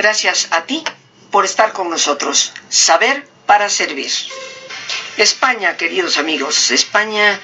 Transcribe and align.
Gracias 0.00 0.48
a 0.52 0.64
ti 0.64 0.82
por 1.30 1.44
estar 1.44 1.74
con 1.74 1.90
nosotros. 1.90 2.54
Saber 2.70 3.28
para 3.44 3.68
servir. 3.68 4.10
España, 5.18 5.76
queridos 5.76 6.16
amigos, 6.16 6.70
España 6.70 7.38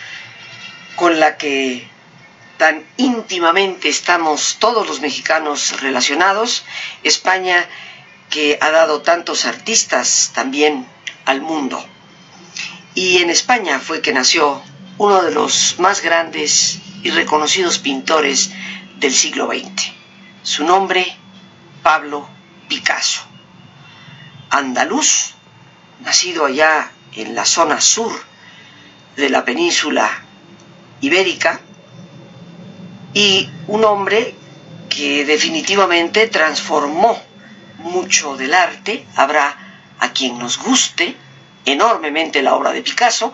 con 0.95 1.21
la 1.21 1.37
que 1.37 1.87
tan 2.57 2.83
íntimamente 2.97 3.91
estamos 3.91 4.57
todos 4.59 4.89
los 4.89 5.03
mexicanos 5.03 5.83
relacionados, 5.83 6.65
España 7.03 7.69
que 8.31 8.57
ha 8.63 8.71
dado 8.71 9.03
tantos 9.03 9.45
artistas 9.45 10.31
también 10.35 10.87
al 11.27 11.43
mundo. 11.43 11.87
Y 12.95 13.19
en 13.19 13.29
España 13.29 13.81
fue 13.81 14.01
que 14.01 14.15
nació 14.15 14.63
uno 14.97 15.23
de 15.23 15.33
los 15.33 15.79
más 15.79 16.01
grandes 16.01 16.79
y 17.03 17.11
reconocidos 17.11 17.79
pintores 17.79 18.51
del 18.97 19.15
siglo 19.15 19.47
XX. 19.49 19.93
Su 20.43 20.65
nombre, 20.65 21.15
Pablo 21.83 22.35
Picasso. 22.69 23.23
Andaluz, 24.51 25.35
nacido 26.01 26.45
allá 26.47 26.91
en 27.13 27.35
la 27.35 27.45
zona 27.45 27.81
sur 27.81 28.13
de 29.17 29.31
la 29.31 29.45
península 29.45 30.23
ibérica, 31.01 31.61
y 33.15 33.49
un 33.69 33.85
hombre 33.85 34.35
que 34.91 35.25
definitivamente 35.25 36.29
transformó 36.29 37.19
mucho 37.79 38.37
del 38.37 38.53
arte. 38.53 39.07
Habrá 39.17 39.57
a 39.99 40.13
quien 40.13 40.39
nos 40.39 40.59
guste 40.59 41.17
enormemente 41.65 42.43
la 42.43 42.55
obra 42.55 42.73
de 42.73 42.83
Picasso, 42.83 43.33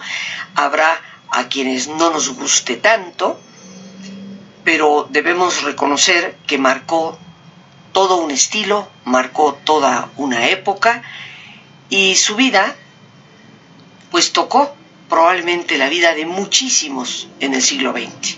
habrá 0.55 1.01
a 1.31 1.49
quienes 1.49 1.89
no 1.89 2.11
nos 2.11 2.28
guste 2.31 2.77
tanto, 2.77 3.41
pero 4.65 5.09
debemos 5.11 5.62
reconocer 5.62 6.37
que 6.47 6.59
marcó 6.59 7.19
todo 7.93 8.17
un 8.17 8.31
estilo, 8.31 8.89
marcó 9.05 9.59
toda 9.65 10.09
una 10.17 10.48
época 10.48 11.03
y 11.89 12.17
su 12.17 12.37
vida 12.37 12.75
pues 14.11 14.33
tocó 14.33 14.75
probablemente 15.09 15.79
la 15.79 15.89
vida 15.89 16.15
de 16.15 16.27
muchísimos 16.27 17.29
en 17.41 17.55
el 17.55 17.62
siglo 17.62 17.93
XX. 17.93 18.37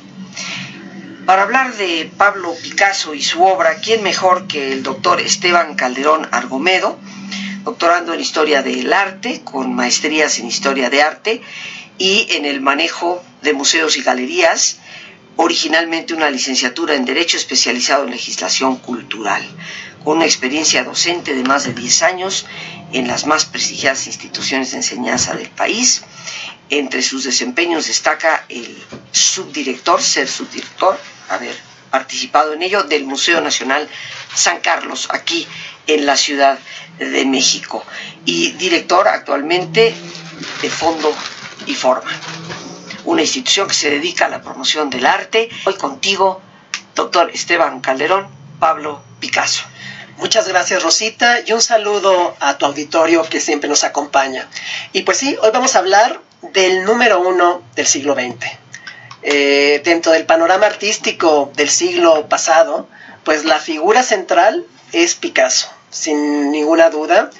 Para 1.26 1.42
hablar 1.42 1.74
de 1.76 2.10
Pablo 2.18 2.54
Picasso 2.62 3.14
y 3.14 3.22
su 3.22 3.42
obra, 3.42 3.76
¿quién 3.76 4.02
mejor 4.02 4.46
que 4.46 4.72
el 4.72 4.82
doctor 4.82 5.20
Esteban 5.20 5.74
Calderón 5.74 6.28
Argomedo, 6.32 6.98
doctorando 7.62 8.12
en 8.12 8.20
Historia 8.20 8.62
del 8.62 8.92
Arte, 8.92 9.40
con 9.42 9.74
maestrías 9.74 10.38
en 10.38 10.46
Historia 10.46 10.90
de 10.90 11.02
Arte 11.02 11.42
y 11.96 12.26
en 12.30 12.44
el 12.44 12.60
manejo 12.60 13.22
de 13.42 13.52
museos 13.52 13.96
y 13.96 14.02
galerías, 14.02 14.78
originalmente 15.36 16.14
una 16.14 16.30
licenciatura 16.30 16.94
en 16.94 17.04
Derecho 17.04 17.36
especializado 17.36 18.04
en 18.04 18.10
legislación 18.10 18.76
cultural, 18.76 19.42
con 20.04 20.18
una 20.18 20.26
experiencia 20.26 20.84
docente 20.84 21.34
de 21.34 21.42
más 21.42 21.64
de 21.64 21.72
10 21.72 22.02
años 22.02 22.46
en 22.92 23.08
las 23.08 23.26
más 23.26 23.46
prestigiadas 23.46 24.06
instituciones 24.06 24.70
de 24.70 24.78
enseñanza 24.78 25.34
del 25.34 25.50
país. 25.50 26.02
Entre 26.70 27.02
sus 27.02 27.24
desempeños 27.24 27.86
destaca 27.88 28.44
el 28.48 28.82
subdirector, 29.12 30.02
ser 30.02 30.28
subdirector, 30.28 30.98
haber 31.28 31.56
participado 31.90 32.52
en 32.52 32.62
ello, 32.62 32.82
del 32.84 33.04
Museo 33.04 33.40
Nacional 33.40 33.88
San 34.34 34.60
Carlos, 34.60 35.08
aquí 35.10 35.46
en 35.86 36.06
la 36.06 36.16
Ciudad 36.16 36.58
de 36.98 37.24
México, 37.24 37.84
y 38.24 38.52
director 38.52 39.08
actualmente 39.08 39.94
de 40.62 40.70
Fondo 40.70 41.14
y 41.66 41.74
Forma 41.74 42.10
una 43.04 43.22
institución 43.22 43.68
que 43.68 43.74
se 43.74 43.90
dedica 43.90 44.26
a 44.26 44.28
la 44.28 44.42
promoción 44.42 44.90
del 44.90 45.06
arte. 45.06 45.48
Hoy 45.64 45.74
contigo, 45.74 46.40
doctor 46.94 47.30
Esteban 47.32 47.80
Calderón, 47.80 48.28
Pablo 48.58 49.02
Picasso. 49.20 49.64
Muchas 50.18 50.46
gracias 50.46 50.82
Rosita 50.82 51.40
y 51.44 51.52
un 51.52 51.60
saludo 51.60 52.36
a 52.38 52.56
tu 52.56 52.66
auditorio 52.66 53.22
que 53.24 53.40
siempre 53.40 53.68
nos 53.68 53.84
acompaña. 53.84 54.48
Y 54.92 55.02
pues 55.02 55.18
sí, 55.18 55.36
hoy 55.42 55.50
vamos 55.52 55.74
a 55.74 55.80
hablar 55.80 56.20
del 56.52 56.84
número 56.84 57.20
uno 57.20 57.62
del 57.74 57.86
siglo 57.86 58.14
XX. 58.14 58.46
Eh, 59.22 59.80
dentro 59.84 60.12
del 60.12 60.26
panorama 60.26 60.66
artístico 60.66 61.50
del 61.56 61.70
siglo 61.70 62.28
pasado, 62.28 62.88
pues 63.24 63.44
la 63.44 63.58
figura 63.58 64.02
central 64.02 64.64
es 64.92 65.14
Picasso, 65.14 65.68
sin 65.90 66.50
ninguna 66.52 66.90
duda. 66.90 67.30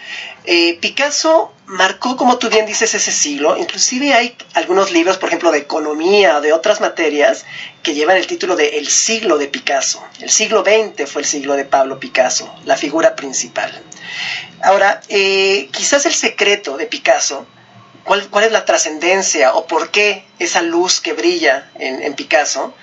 Eh, 0.47 0.79
Picasso 0.81 1.53
marcó, 1.67 2.17
como 2.17 2.37
tú 2.39 2.51
bien 2.51 2.67
dices, 2.67 2.95
ese 2.95 3.13
siglo. 3.13 3.57
Inclusive 3.57 4.13
hay 4.13 4.37
algunos 4.53 4.93
libros, 4.93 5.17
por 5.17 5.29
ejemplo, 5.31 5.51
de 5.51 5.59
economía 5.59 6.37
o 6.37 6.41
de 6.41 6.53
otras 6.53 6.81
materias, 6.81 7.47
que 7.83 7.95
llevan 7.95 8.17
el 8.17 8.27
título 8.27 8.55
de 8.57 8.79
El 8.79 8.89
siglo 8.89 9.39
de 9.39 9.49
Picasso. 9.49 10.05
El 10.21 10.31
siglo 10.31 10.63
XX 10.63 11.11
fue 11.11 11.23
el 11.23 11.27
siglo 11.27 11.55
de 11.55 11.65
Pablo 11.65 11.99
Picasso, 11.99 12.55
la 12.65 12.77
figura 12.77 13.17
principal. 13.17 13.73
Ahora, 14.63 15.01
eh, 15.09 15.69
quizás 15.73 16.05
el 16.07 16.15
secreto 16.15 16.77
de 16.77 16.87
Picasso, 16.87 17.47
¿cuál, 18.05 18.29
es 18.45 18.53
la 18.53 18.67
trascendencia 18.67 19.55
o 19.55 19.67
por 19.67 19.91
qué 19.91 20.25
esa 20.39 20.61
luz 20.61 21.01
que 21.01 21.15
brilla 21.15 21.71
en, 21.77 22.03
en 22.03 22.15
Picasso? 22.15 22.75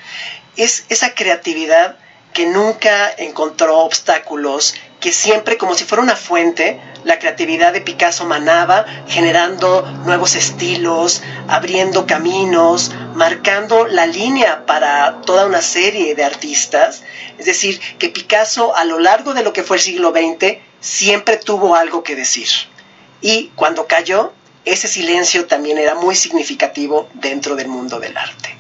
Es 0.58 0.86
esa 0.90 1.14
creatividad 1.14 1.98
que 2.34 2.46
nunca 2.46 3.12
encontró 3.18 3.80
obstáculos, 3.80 4.76
que 5.02 5.12
siempre 5.12 5.58
como 5.58 5.74
si 5.74 5.84
fuera 5.84 6.04
una 6.04 6.16
fuente, 6.16 6.80
la 7.04 7.18
creatividad 7.18 7.74
de 7.74 7.82
Picasso 7.82 8.26
manaba, 8.26 8.86
generando 9.08 9.82
nuevos 10.06 10.36
estilos, 10.36 11.24
abriendo 11.48 12.06
caminos, 12.06 12.92
marcando 13.16 13.88
la 13.88 14.06
línea 14.06 14.68
para 14.68 15.22
toda 15.22 15.48
una 15.48 15.64
serie 15.64 16.14
de 16.14 16.24
artistas. 16.24 17.02
Es 17.40 17.48
decir, 17.48 17.82
que 17.98 18.10
Picasso 18.10 18.76
a 18.76 18.86
lo 18.86 19.00
largo 19.00 19.34
de 19.34 19.44
lo 19.44 19.54
que 19.54 19.64
fue 19.64 19.78
el 19.78 19.84
siglo 19.84 20.12
XX 20.12 20.60
siempre 20.80 21.38
tuvo 21.38 21.76
algo 21.76 22.04
que 22.04 22.16
decir. 22.16 22.48
Y 23.22 23.52
cuando 23.56 23.88
cayó, 23.88 24.34
ese 24.66 24.88
silencio 24.88 25.48
también 25.48 25.80
era 25.80 25.96
muy 25.96 26.16
significativo 26.16 27.10
dentro 27.16 27.56
del 27.56 27.68
mundo 27.70 28.00
del 28.00 28.16
arte. 28.16 28.56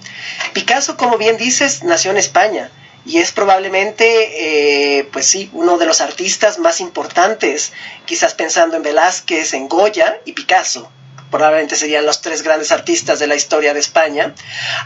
Picasso, 0.53 0.97
como 0.97 1.19
bien 1.19 1.37
dices, 1.37 1.83
nació 1.83 2.09
en 2.09 2.17
España 2.17 2.71
y 3.05 3.17
es 3.17 3.31
probablemente, 3.31 4.99
eh, 4.99 5.03
pues 5.11 5.25
sí, 5.25 5.49
uno 5.53 5.77
de 5.77 5.85
los 5.85 6.01
artistas 6.01 6.59
más 6.59 6.81
importantes, 6.81 7.73
quizás 8.05 8.33
pensando 8.33 8.75
en 8.77 8.83
Velázquez, 8.83 9.53
en 9.53 9.67
Goya 9.67 10.19
y 10.25 10.33
Picasso. 10.33 10.91
Probablemente 11.31 11.77
serían 11.77 12.05
los 12.05 12.21
tres 12.21 12.43
grandes 12.43 12.71
artistas 12.71 13.17
de 13.19 13.27
la 13.27 13.35
historia 13.35 13.73
de 13.73 13.79
España. 13.79 14.35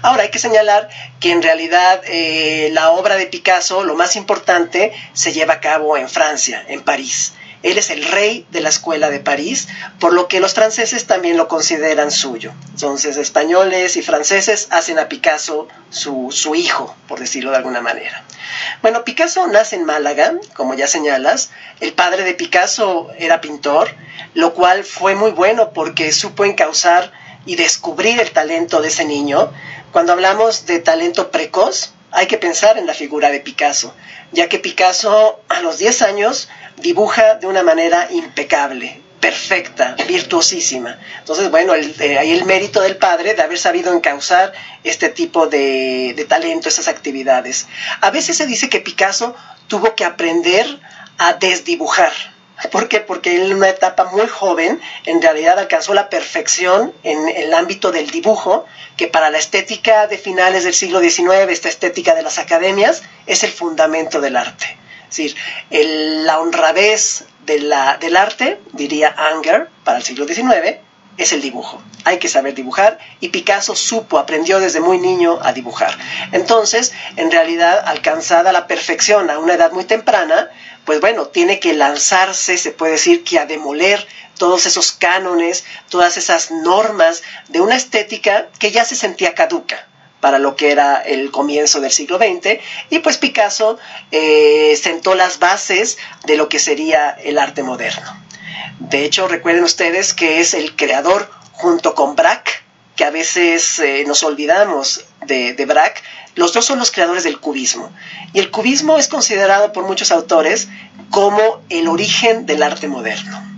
Ahora 0.03 0.23
hay 0.23 0.29
que 0.29 0.39
señalar 0.39 0.89
que 1.19 1.31
en 1.31 1.41
realidad 1.41 2.01
eh, 2.05 2.69
la 2.71 2.91
obra 2.91 3.15
de 3.15 3.25
Picasso, 3.25 3.83
lo 3.83 3.95
más 3.95 4.15
importante, 4.15 4.93
se 5.13 5.33
lleva 5.33 5.55
a 5.55 5.59
cabo 5.59 5.97
en 5.97 6.07
Francia, 6.07 6.63
en 6.67 6.83
París. 6.83 7.33
Él 7.65 7.79
es 7.79 7.89
el 7.89 8.05
rey 8.05 8.45
de 8.51 8.61
la 8.61 8.69
escuela 8.69 9.09
de 9.09 9.19
París, 9.19 9.67
por 9.99 10.13
lo 10.13 10.27
que 10.27 10.39
los 10.39 10.53
franceses 10.53 11.07
también 11.07 11.35
lo 11.35 11.47
consideran 11.47 12.11
suyo. 12.11 12.53
Entonces, 12.69 13.17
españoles 13.17 13.97
y 13.97 14.03
franceses 14.03 14.67
hacen 14.69 14.99
a 14.99 15.09
Picasso 15.09 15.67
su, 15.89 16.53
hijo, 16.53 16.95
por 17.07 17.19
decirlo 17.19 17.49
de 17.49 17.57
alguna 17.57 17.81
manera. 17.81 18.23
Bueno, 18.83 19.03
Picasso 19.03 19.47
nace 19.47 19.77
en 19.77 19.85
Málaga, 19.85 20.35
como 20.53 20.75
ya 20.75 20.85
señalas. 20.85 21.49
El 21.79 21.93
padre 21.93 22.23
de 22.23 22.35
Picasso 22.35 23.09
era 23.17 23.41
pintor, 23.41 23.89
lo 24.35 24.53
cual 24.53 24.83
fue 24.83 25.15
muy 25.15 25.31
bueno 25.31 25.71
porque 25.73 26.11
supo 26.11 26.45
encauzar 26.45 27.11
y 27.47 27.55
descubrir 27.55 28.19
el 28.19 28.29
talento 28.29 28.83
de 28.83 28.89
ese 28.89 29.05
niño. 29.05 29.51
Cuando 29.91 30.13
hablamos 30.13 30.67
de 30.67 30.77
talento 30.77 31.31
precoz, 31.31 31.95
hay 32.15 32.27
que 32.27 32.37
pensar 32.37 32.77
en 32.77 32.87
la 32.87 32.93
figura 32.93 33.29
de 33.29 33.41
Picasso, 33.41 33.93
ya 34.31 34.47
que 34.47 34.59
Picasso 34.59 35.41
a 35.49 35.61
los 35.61 35.77
10 35.77 36.01
años 36.03 36.49
dibuja 36.77 37.35
de 37.35 37.47
una 37.47 37.61
manera 37.61 38.07
impecable, 38.09 39.01
perfecta, 39.19 39.95
virtuosísima. 40.07 40.97
Entonces, 41.19 41.51
bueno, 41.51 41.73
eh, 41.75 42.17
ahí 42.17 42.31
el 42.31 42.45
mérito 42.45 42.81
del 42.81 42.97
padre 42.97 43.33
de 43.33 43.41
haber 43.41 43.57
sabido 43.57 43.93
encauzar 43.93 44.53
este 44.83 45.09
tipo 45.09 45.47
de, 45.47 46.13
de 46.15 46.25
talento, 46.25 46.69
esas 46.69 46.87
actividades. 46.87 47.67
A 48.01 48.11
veces 48.11 48.37
se 48.37 48.47
dice 48.47 48.69
que 48.69 48.79
Picasso 48.79 49.35
tuvo 49.67 49.93
que 49.95 50.05
aprender 50.05 50.65
a 51.17 51.33
desdibujar, 51.33 52.13
¿Por 52.71 52.87
qué? 52.87 53.01
Porque 53.01 53.35
en 53.35 53.53
una 53.53 53.69
etapa 53.69 54.05
muy 54.05 54.27
joven 54.27 54.81
en 55.05 55.21
realidad 55.21 55.59
alcanzó 55.59 55.93
la 55.93 56.09
perfección 56.09 56.93
en 57.03 57.27
el 57.27 57.53
ámbito 57.53 57.91
del 57.91 58.09
dibujo, 58.09 58.65
que 58.97 59.07
para 59.07 59.29
la 59.29 59.37
estética 59.37 60.07
de 60.07 60.17
finales 60.17 60.63
del 60.63 60.73
siglo 60.73 60.99
XIX, 60.99 61.49
esta 61.49 61.69
estética 61.69 62.15
de 62.15 62.23
las 62.23 62.39
academias, 62.39 63.03
es 63.27 63.43
el 63.43 63.51
fundamento 63.51 64.21
del 64.21 64.37
arte. 64.37 64.77
Es 65.09 65.17
decir, 65.17 65.35
la 65.69 66.39
honradez 66.39 67.25
de 67.45 67.59
la, 67.59 67.97
del 67.97 68.15
arte, 68.15 68.59
diría 68.71 69.13
Anger, 69.17 69.69
para 69.83 69.97
el 69.97 70.03
siglo 70.03 70.25
XIX, 70.25 70.77
es 71.17 71.33
el 71.33 71.41
dibujo. 71.41 71.81
Hay 72.03 72.19
que 72.19 72.27
saber 72.27 72.53
dibujar 72.53 72.99
y 73.19 73.29
Picasso 73.29 73.75
supo, 73.75 74.19
aprendió 74.19 74.59
desde 74.59 74.79
muy 74.79 74.99
niño 74.99 75.39
a 75.41 75.53
dibujar. 75.53 75.97
Entonces, 76.31 76.93
en 77.15 77.31
realidad, 77.31 77.83
alcanzada 77.85 78.51
la 78.51 78.67
perfección 78.67 79.29
a 79.29 79.39
una 79.39 79.53
edad 79.53 79.71
muy 79.71 79.85
temprana, 79.85 80.49
pues 80.85 81.01
bueno, 81.01 81.27
tiene 81.27 81.59
que 81.59 81.73
lanzarse, 81.73 82.57
se 82.57 82.71
puede 82.71 82.93
decir 82.93 83.23
que 83.23 83.39
a 83.39 83.45
demoler 83.45 84.05
todos 84.37 84.65
esos 84.65 84.91
cánones, 84.91 85.65
todas 85.89 86.17
esas 86.17 86.51
normas 86.51 87.23
de 87.47 87.61
una 87.61 87.75
estética 87.75 88.49
que 88.59 88.71
ya 88.71 88.85
se 88.85 88.95
sentía 88.95 89.33
caduca 89.33 89.87
para 90.19 90.39
lo 90.39 90.55
que 90.55 90.71
era 90.71 91.01
el 91.01 91.29
comienzo 91.31 91.79
del 91.81 91.91
siglo 91.91 92.17
XX, 92.17 92.59
y 92.89 92.99
pues 92.99 93.17
Picasso 93.17 93.77
eh, 94.11 94.75
sentó 94.81 95.13
las 95.13 95.39
bases 95.39 95.97
de 96.25 96.35
lo 96.35 96.49
que 96.49 96.57
sería 96.57 97.11
el 97.11 97.37
arte 97.37 97.61
moderno. 97.61 98.24
De 98.79 99.05
hecho, 99.05 99.27
recuerden 99.27 99.63
ustedes 99.63 100.13
que 100.13 100.39
es 100.39 100.53
el 100.53 100.75
creador 100.75 101.29
junto 101.51 101.95
con 101.95 102.15
Braque, 102.15 102.51
que 102.95 103.05
a 103.05 103.09
veces 103.09 103.79
eh, 103.79 104.03
nos 104.07 104.23
olvidamos 104.23 105.05
de, 105.25 105.53
de 105.53 105.65
Braque, 105.65 106.01
los 106.35 106.53
dos 106.53 106.65
son 106.65 106.79
los 106.79 106.91
creadores 106.91 107.23
del 107.23 107.39
cubismo. 107.39 107.91
Y 108.33 108.39
el 108.39 108.51
cubismo 108.51 108.97
es 108.97 109.07
considerado 109.07 109.71
por 109.71 109.85
muchos 109.85 110.11
autores 110.11 110.67
como 111.09 111.61
el 111.69 111.87
origen 111.87 112.45
del 112.45 112.63
arte 112.63 112.87
moderno. 112.87 113.54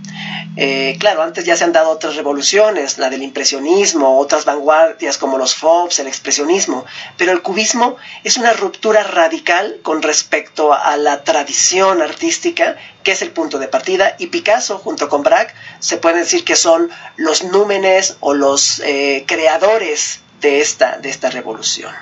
Eh, 0.56 0.96
claro, 0.98 1.22
antes 1.22 1.44
ya 1.44 1.56
se 1.56 1.64
han 1.64 1.72
dado 1.72 1.90
otras 1.90 2.16
revoluciones, 2.16 2.98
la 2.98 3.10
del 3.10 3.22
impresionismo, 3.22 4.18
otras 4.18 4.44
vanguardias 4.44 5.18
como 5.18 5.38
los 5.38 5.54
Fobs, 5.54 5.98
el 5.98 6.06
expresionismo, 6.06 6.84
pero 7.16 7.32
el 7.32 7.42
cubismo 7.42 7.96
es 8.24 8.36
una 8.36 8.52
ruptura 8.52 9.02
radical 9.04 9.78
con 9.82 10.02
respecto 10.02 10.72
a 10.72 10.96
la 10.96 11.22
tradición 11.24 12.02
artística, 12.02 12.76
que 13.02 13.12
es 13.12 13.22
el 13.22 13.30
punto 13.30 13.58
de 13.58 13.68
partida, 13.68 14.16
y 14.18 14.26
Picasso 14.26 14.78
junto 14.78 15.08
con 15.08 15.22
Braque 15.22 15.54
se 15.78 15.96
puede 15.96 16.18
decir 16.18 16.44
que 16.44 16.56
son 16.56 16.90
los 17.16 17.44
númenes 17.44 18.16
o 18.20 18.34
los 18.34 18.80
eh, 18.80 19.24
creadores 19.26 20.20
de 20.40 20.60
esta, 20.60 20.98
de 20.98 21.08
esta 21.08 21.30
revolución. 21.30 21.92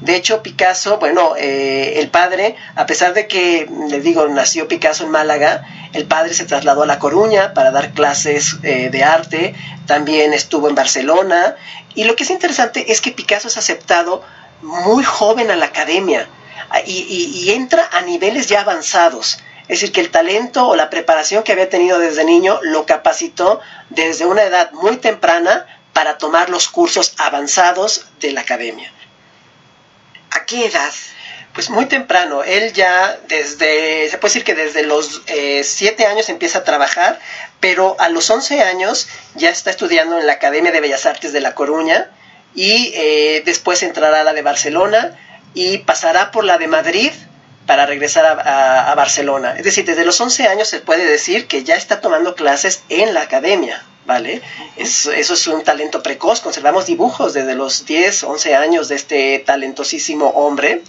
De 0.00 0.16
hecho, 0.16 0.42
Picasso, 0.42 0.98
bueno, 0.98 1.34
eh, 1.36 1.94
el 1.96 2.08
padre, 2.08 2.56
a 2.74 2.86
pesar 2.86 3.14
de 3.14 3.26
que, 3.26 3.68
les 3.88 4.02
digo, 4.02 4.26
nació 4.28 4.68
Picasso 4.68 5.04
en 5.04 5.10
Málaga, 5.10 5.64
el 5.92 6.06
padre 6.06 6.34
se 6.34 6.44
trasladó 6.44 6.82
a 6.82 6.86
La 6.86 6.98
Coruña 6.98 7.54
para 7.54 7.70
dar 7.70 7.92
clases 7.92 8.56
eh, 8.62 8.90
de 8.90 9.04
arte, 9.04 9.54
también 9.86 10.32
estuvo 10.32 10.68
en 10.68 10.74
Barcelona, 10.74 11.56
y 11.94 12.04
lo 12.04 12.16
que 12.16 12.24
es 12.24 12.30
interesante 12.30 12.92
es 12.92 13.00
que 13.00 13.12
Picasso 13.12 13.48
es 13.48 13.56
aceptado 13.56 14.22
muy 14.62 15.04
joven 15.04 15.50
a 15.50 15.56
la 15.56 15.66
academia 15.66 16.28
y, 16.86 17.50
entra 17.50 17.88
a 17.92 18.00
niveles 18.02 18.48
ya 18.48 18.62
avanzados. 18.62 19.38
Es 19.62 19.80
decir, 19.80 19.92
que 19.92 20.00
el 20.00 20.10
talento 20.10 20.68
o 20.68 20.76
la 20.76 20.90
preparación 20.90 21.42
que 21.42 21.52
había 21.52 21.70
tenido 21.70 21.98
desde 21.98 22.24
niño 22.24 22.58
lo 22.62 22.84
capacitó 22.84 23.60
desde 23.90 24.26
una 24.26 24.42
edad 24.42 24.72
muy 24.72 24.96
temprana 24.96 25.66
para 25.94 26.18
tomar 26.18 26.50
los 26.50 26.68
cursos 26.68 27.14
avanzados 27.16 28.06
de 28.20 28.32
la 28.32 28.42
academia. 28.42 28.92
¿A 30.32 30.44
qué 30.44 30.66
edad? 30.66 30.92
Pues 31.54 31.70
muy 31.70 31.86
temprano. 31.86 32.42
Él 32.42 32.72
ya 32.72 33.16
desde, 33.28 34.10
se 34.10 34.18
puede 34.18 34.30
decir 34.34 34.44
que 34.44 34.56
desde 34.56 34.82
los 34.82 35.22
eh, 35.28 35.62
siete 35.62 36.04
años 36.04 36.28
empieza 36.28 36.58
a 36.58 36.64
trabajar, 36.64 37.20
pero 37.60 37.96
a 38.00 38.08
los 38.08 38.28
11 38.28 38.60
años 38.62 39.08
ya 39.36 39.50
está 39.50 39.70
estudiando 39.70 40.18
en 40.18 40.26
la 40.26 40.34
Academia 40.34 40.72
de 40.72 40.80
Bellas 40.80 41.06
Artes 41.06 41.32
de 41.32 41.40
La 41.40 41.54
Coruña 41.54 42.10
y 42.56 42.92
eh, 42.96 43.42
después 43.46 43.82
entrará 43.84 44.20
a 44.20 44.24
la 44.24 44.32
de 44.32 44.42
Barcelona 44.42 45.16
y 45.54 45.78
pasará 45.78 46.32
por 46.32 46.44
la 46.44 46.58
de 46.58 46.66
Madrid 46.66 47.12
para 47.66 47.86
regresar 47.86 48.26
a, 48.26 48.90
a, 48.90 48.94
Barcelona. 48.96 49.54
Es 49.56 49.64
decir, 49.64 49.84
desde 49.84 50.04
los 50.04 50.20
11 50.20 50.48
años 50.48 50.68
se 50.68 50.80
puede 50.80 51.06
decir 51.06 51.46
que 51.46 51.62
ya 51.62 51.76
está 51.76 52.00
tomando 52.00 52.34
clases 52.34 52.82
en 52.88 53.14
la 53.14 53.22
academia. 53.22 53.82
¿Vale? 54.06 54.42
eso 54.76 55.12
es 55.12 55.46
un 55.46 55.62
talento 55.62 56.02
precoz, 56.02 56.40
conservamos 56.40 56.86
dibujos 56.86 57.32
desde 57.34 57.54
los 57.54 57.86
10, 57.86 58.24
11 58.24 58.54
años 58.54 58.88
de 58.88 58.96
este 58.96 59.38
talentosísimo 59.40 60.28
hombre. 60.28 60.82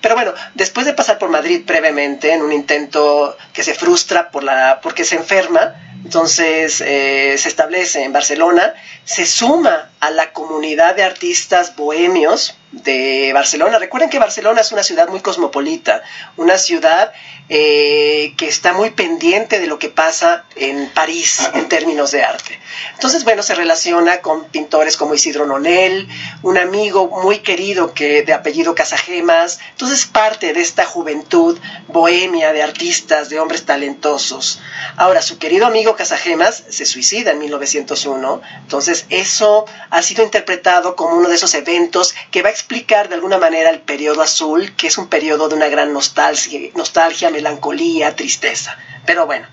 Pero 0.00 0.14
bueno, 0.14 0.34
después 0.54 0.86
de 0.86 0.92
pasar 0.92 1.18
por 1.18 1.28
Madrid 1.30 1.62
brevemente 1.66 2.32
en 2.32 2.42
un 2.42 2.52
intento 2.52 3.36
que 3.52 3.62
se 3.62 3.74
frustra 3.74 4.30
por 4.30 4.44
la, 4.44 4.80
porque 4.82 5.04
se 5.04 5.16
enferma, 5.16 5.74
entonces 6.04 6.80
eh, 6.80 7.36
se 7.38 7.48
establece 7.48 8.04
en 8.04 8.12
Barcelona, 8.12 8.74
se 9.04 9.26
suma 9.26 9.90
a 10.00 10.10
la 10.10 10.32
comunidad 10.32 10.94
de 10.94 11.02
artistas 11.02 11.74
bohemios 11.76 12.56
de 12.72 13.32
Barcelona. 13.32 13.78
Recuerden 13.78 14.10
que 14.10 14.18
Barcelona 14.18 14.60
es 14.60 14.72
una 14.72 14.82
ciudad 14.82 15.08
muy 15.08 15.20
cosmopolita, 15.20 16.02
una 16.36 16.58
ciudad 16.58 17.12
eh, 17.50 18.34
que 18.36 18.46
está 18.46 18.74
muy 18.74 18.90
pendiente 18.90 19.58
de 19.58 19.66
lo 19.66 19.78
que 19.78 19.88
pasa 19.88 20.44
en 20.54 20.90
París 20.90 21.48
en 21.54 21.68
términos 21.70 22.10
de 22.10 22.22
arte. 22.22 22.60
Entonces, 22.92 23.24
bueno, 23.24 23.42
se 23.42 23.54
relaciona 23.54 24.20
con 24.20 24.44
pintores 24.48 24.98
como 24.98 25.14
Isidro 25.14 25.46
Nonel, 25.46 26.08
un 26.42 26.58
amigo 26.58 27.08
muy 27.22 27.38
querido 27.38 27.94
que 27.94 28.22
de 28.22 28.34
apellido 28.34 28.74
Casagemas. 28.74 29.60
Entonces, 29.70 30.04
parte 30.04 30.52
de 30.52 30.60
esta 30.60 30.84
juventud 30.84 31.58
bohemia 31.86 32.52
de 32.52 32.62
artistas, 32.62 33.30
de 33.30 33.40
hombres 33.40 33.64
talentosos. 33.64 34.60
Ahora, 34.96 35.22
su 35.22 35.38
querido 35.38 35.64
amigo 35.64 35.96
Casagemas 35.96 36.64
se 36.68 36.84
suicida 36.84 37.30
en 37.30 37.38
1901. 37.38 38.42
Entonces, 38.60 39.06
eso 39.08 39.64
ha 39.88 40.02
sido 40.02 40.22
interpretado 40.22 40.96
como 40.96 41.16
uno 41.16 41.30
de 41.30 41.36
esos 41.36 41.54
eventos 41.54 42.14
que 42.30 42.42
va 42.42 42.50
a 42.50 42.52
explicar 42.58 43.08
de 43.08 43.14
alguna 43.14 43.38
manera 43.38 43.70
el 43.70 43.80
periodo 43.80 44.20
azul, 44.20 44.74
que 44.74 44.88
es 44.88 44.98
un 44.98 45.06
periodo 45.06 45.48
de 45.48 45.54
una 45.54 45.68
gran 45.68 45.92
nostalgia, 45.92 46.70
nostalgia 46.74 47.30
melancolía, 47.30 48.16
tristeza. 48.16 48.76
Pero 49.06 49.26
bueno, 49.26 49.46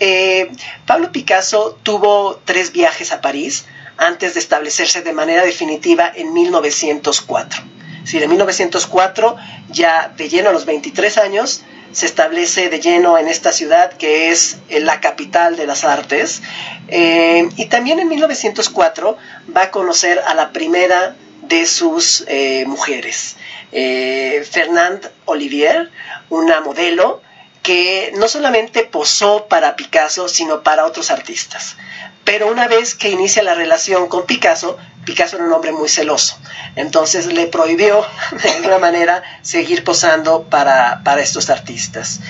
eh, 0.00 0.50
Pablo 0.84 1.12
Picasso 1.12 1.78
tuvo 1.84 2.40
tres 2.44 2.72
viajes 2.72 3.12
a 3.12 3.20
París 3.20 3.64
antes 3.96 4.34
de 4.34 4.40
establecerse 4.40 5.02
de 5.02 5.12
manera 5.12 5.44
definitiva 5.44 6.10
en 6.12 6.32
1904. 6.32 7.62
Si 8.04 8.18
en 8.18 8.28
1904, 8.28 9.36
ya 9.70 10.12
de 10.16 10.28
lleno 10.28 10.50
a 10.50 10.52
los 10.52 10.66
23 10.66 11.16
años, 11.18 11.62
se 11.92 12.06
establece 12.06 12.70
de 12.70 12.80
lleno 12.80 13.18
en 13.18 13.28
esta 13.28 13.52
ciudad 13.52 13.92
que 13.92 14.30
es 14.32 14.58
eh, 14.68 14.80
la 14.80 15.00
capital 15.00 15.56
de 15.56 15.66
las 15.66 15.84
artes. 15.84 16.42
Eh, 16.88 17.48
y 17.56 17.66
también 17.66 18.00
en 18.00 18.08
1904 18.08 19.16
va 19.56 19.62
a 19.62 19.70
conocer 19.70 20.18
a 20.26 20.34
la 20.34 20.50
primera 20.50 21.14
de 21.48 21.66
sus 21.66 22.24
mujeres, 22.66 23.36
Fernand 23.70 25.10
Olivier, 25.24 25.90
una 26.28 26.60
modelo 26.60 27.22
que 27.62 28.12
no 28.16 28.28
solamente 28.28 28.84
posó 28.84 29.46
para 29.46 29.76
Picasso, 29.76 30.28
sino 30.28 30.62
para 30.62 30.86
otros 30.86 31.10
artistas. 31.10 31.76
Pero 32.24 32.50
una 32.50 32.68
vez 32.68 32.94
que 32.94 33.10
inicia 33.10 33.42
la 33.42 33.54
relación 33.54 34.08
con 34.08 34.26
Picasso, 34.26 34.76
Picasso 35.04 35.36
era 35.36 35.44
un 35.46 35.52
hombre 35.52 35.72
muy 35.72 35.88
celoso. 35.88 36.38
Entonces 36.76 37.26
le 37.26 37.46
prohibió 37.46 38.06
de 38.42 38.50
alguna 38.50 38.78
manera 38.78 39.22
seguir 39.42 39.84
posando 39.84 40.44
para, 40.44 41.02
estos 41.20 41.50
artistas. 41.50 42.20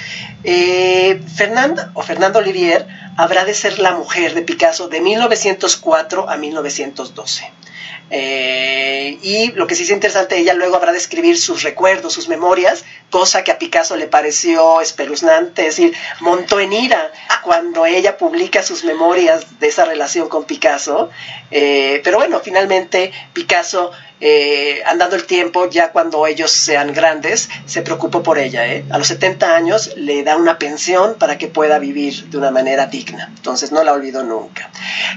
Eh, 0.44 1.20
Fernanda 1.36 1.90
o 1.94 2.02
Fernando 2.02 2.38
Olivier 2.38 2.86
habrá 3.16 3.44
de 3.44 3.54
ser 3.54 3.78
la 3.78 3.92
mujer 3.92 4.34
de 4.34 4.42
Picasso 4.42 4.88
de 4.88 5.00
1904 5.00 6.30
a 6.30 6.36
1912. 6.36 7.52
Eh, 8.10 9.18
y 9.22 9.52
lo 9.52 9.66
que 9.66 9.74
sí 9.74 9.82
es 9.82 9.90
interesante, 9.90 10.38
ella 10.38 10.54
luego 10.54 10.76
habrá 10.76 10.92
de 10.92 10.98
escribir 10.98 11.38
sus 11.38 11.62
recuerdos, 11.62 12.12
sus 12.12 12.28
memorias, 12.28 12.84
cosa 13.10 13.42
que 13.44 13.52
a 13.52 13.58
Picasso 13.58 13.96
le 13.96 14.06
pareció 14.06 14.80
espeluznante, 14.80 15.66
es 15.66 15.76
decir, 15.76 15.94
montó 16.20 16.60
en 16.60 16.72
ira 16.72 17.10
cuando 17.42 17.86
ella 17.86 18.18
publica 18.18 18.62
sus 18.62 18.84
memorias 18.84 19.58
de 19.58 19.68
esa 19.68 19.84
relación 19.84 20.28
con 20.28 20.44
Picasso. 20.44 21.10
Eh, 21.50 22.00
pero 22.04 22.18
bueno, 22.18 22.40
finalmente 22.40 23.12
Picasso 23.32 23.90
eh, 24.20 24.82
andando 24.84 25.14
el 25.14 25.24
tiempo, 25.24 25.68
ya 25.70 25.92
cuando 25.92 26.26
ellos 26.26 26.50
sean 26.50 26.92
grandes, 26.92 27.48
se 27.66 27.82
preocupó 27.82 28.22
por 28.22 28.38
ella. 28.38 28.66
¿eh? 28.66 28.84
A 28.90 28.98
los 28.98 29.06
70 29.06 29.54
años 29.54 29.92
le 29.96 30.24
da 30.24 30.36
una 30.36 30.58
pensión 30.58 31.14
para 31.18 31.38
que 31.38 31.48
pueda 31.48 31.78
vivir 31.78 32.24
de 32.26 32.36
una 32.36 32.50
manera 32.50 32.86
digna. 32.86 33.30
Entonces 33.36 33.70
no 33.72 33.84
la 33.84 33.92
olvidó 33.92 34.24
nunca. 34.24 34.70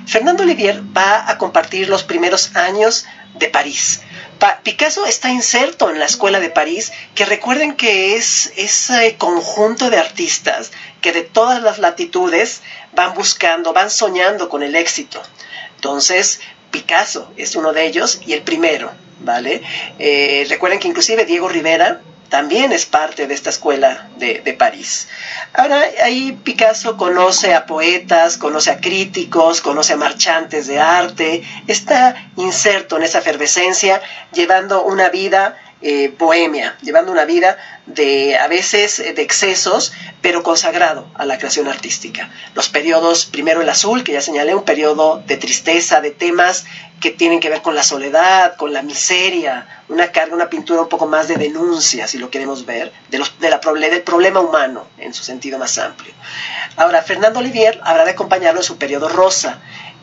Fernando 0.05 0.43
Olivier 0.43 0.81
va 0.95 1.29
a 1.29 1.37
compartir 1.37 1.89
los 1.89 2.03
primeros 2.03 2.55
años 2.55 3.05
de 3.35 3.47
París. 3.47 4.01
Picasso 4.63 5.05
está 5.05 5.29
inserto 5.29 5.91
en 5.91 5.99
la 5.99 6.05
escuela 6.05 6.39
de 6.39 6.49
París, 6.49 6.91
que 7.13 7.25
recuerden 7.25 7.75
que 7.75 8.15
es 8.15 8.51
ese 8.55 9.15
conjunto 9.17 9.91
de 9.91 9.99
artistas 9.99 10.71
que 10.99 11.11
de 11.11 11.21
todas 11.21 11.61
las 11.61 11.77
latitudes 11.77 12.61
van 12.93 13.13
buscando, 13.13 13.71
van 13.71 13.91
soñando 13.91 14.49
con 14.49 14.63
el 14.63 14.75
éxito. 14.75 15.21
Entonces, 15.75 16.39
Picasso 16.71 17.31
es 17.37 17.55
uno 17.55 17.71
de 17.71 17.85
ellos 17.85 18.19
y 18.25 18.33
el 18.33 18.41
primero, 18.41 18.91
¿vale? 19.19 19.61
Eh, 19.99 20.45
recuerden 20.49 20.79
que 20.79 20.87
inclusive 20.87 21.25
Diego 21.25 21.47
Rivera 21.47 22.01
también 22.31 22.71
es 22.71 22.85
parte 22.85 23.27
de 23.27 23.33
esta 23.33 23.49
escuela 23.49 24.07
de, 24.15 24.39
de, 24.39 24.53
París. 24.53 25.09
Ahora, 25.53 25.83
ahí 26.01 26.31
Picasso 26.43 26.95
conoce 26.95 27.53
a 27.53 27.65
poetas, 27.65 28.37
conoce 28.37 28.71
a 28.71 28.79
críticos, 28.79 29.59
conoce 29.59 29.93
a 29.93 29.97
marchantes 29.97 30.65
de 30.65 30.79
arte, 30.79 31.43
está 31.67 32.31
inserto 32.37 32.95
en 32.95 33.03
esa 33.03 33.19
efervescencia, 33.19 34.01
llevando 34.31 34.83
una 34.83 35.09
vida 35.09 35.57
eh, 35.81 36.13
bohemia, 36.17 36.77
llevando 36.81 37.11
una 37.11 37.25
vida 37.25 37.57
de 37.85 38.37
a 38.37 38.47
veces 38.47 38.99
eh, 38.99 39.13
de 39.13 39.21
excesos, 39.21 39.93
pero 40.21 40.43
consagrado 40.43 41.07
a 41.15 41.25
la 41.25 41.37
creación 41.37 41.67
artística. 41.67 42.29
Los 42.53 42.69
periodos, 42.69 43.25
primero 43.25 43.61
el 43.61 43.69
azul, 43.69 44.03
que 44.03 44.13
ya 44.13 44.21
señalé, 44.21 44.53
un 44.53 44.63
periodo 44.63 45.23
de 45.25 45.37
tristeza, 45.37 45.99
de 45.99 46.11
temas 46.11 46.65
que 46.99 47.09
tienen 47.09 47.39
que 47.39 47.49
ver 47.49 47.63
con 47.63 47.75
la 47.75 47.83
soledad, 47.83 48.55
con 48.57 48.73
la 48.73 48.83
miseria, 48.83 49.83
una 49.89 50.11
carga, 50.11 50.35
una 50.35 50.49
pintura 50.49 50.81
un 50.81 50.89
poco 50.89 51.07
más 51.07 51.27
de 51.27 51.35
denuncia, 51.35 52.07
si 52.07 52.19
lo 52.19 52.29
queremos 52.29 52.65
ver, 52.65 52.93
de 53.09 53.17
los, 53.17 53.39
de 53.39 53.49
del 53.49 54.03
problema 54.03 54.39
humano 54.39 54.87
en 54.99 55.13
su 55.13 55.23
sentido 55.23 55.57
más 55.57 55.77
amplio. 55.79 56.13
Ahora, 56.77 57.01
Fernando 57.01 57.39
Olivier 57.39 57.81
habrá 57.83 58.05
de 58.05 58.11
acompañarlo 58.11 58.59
en 58.59 58.65
su 58.65 58.77
periodo 58.77 59.09
rosa, 59.09 59.59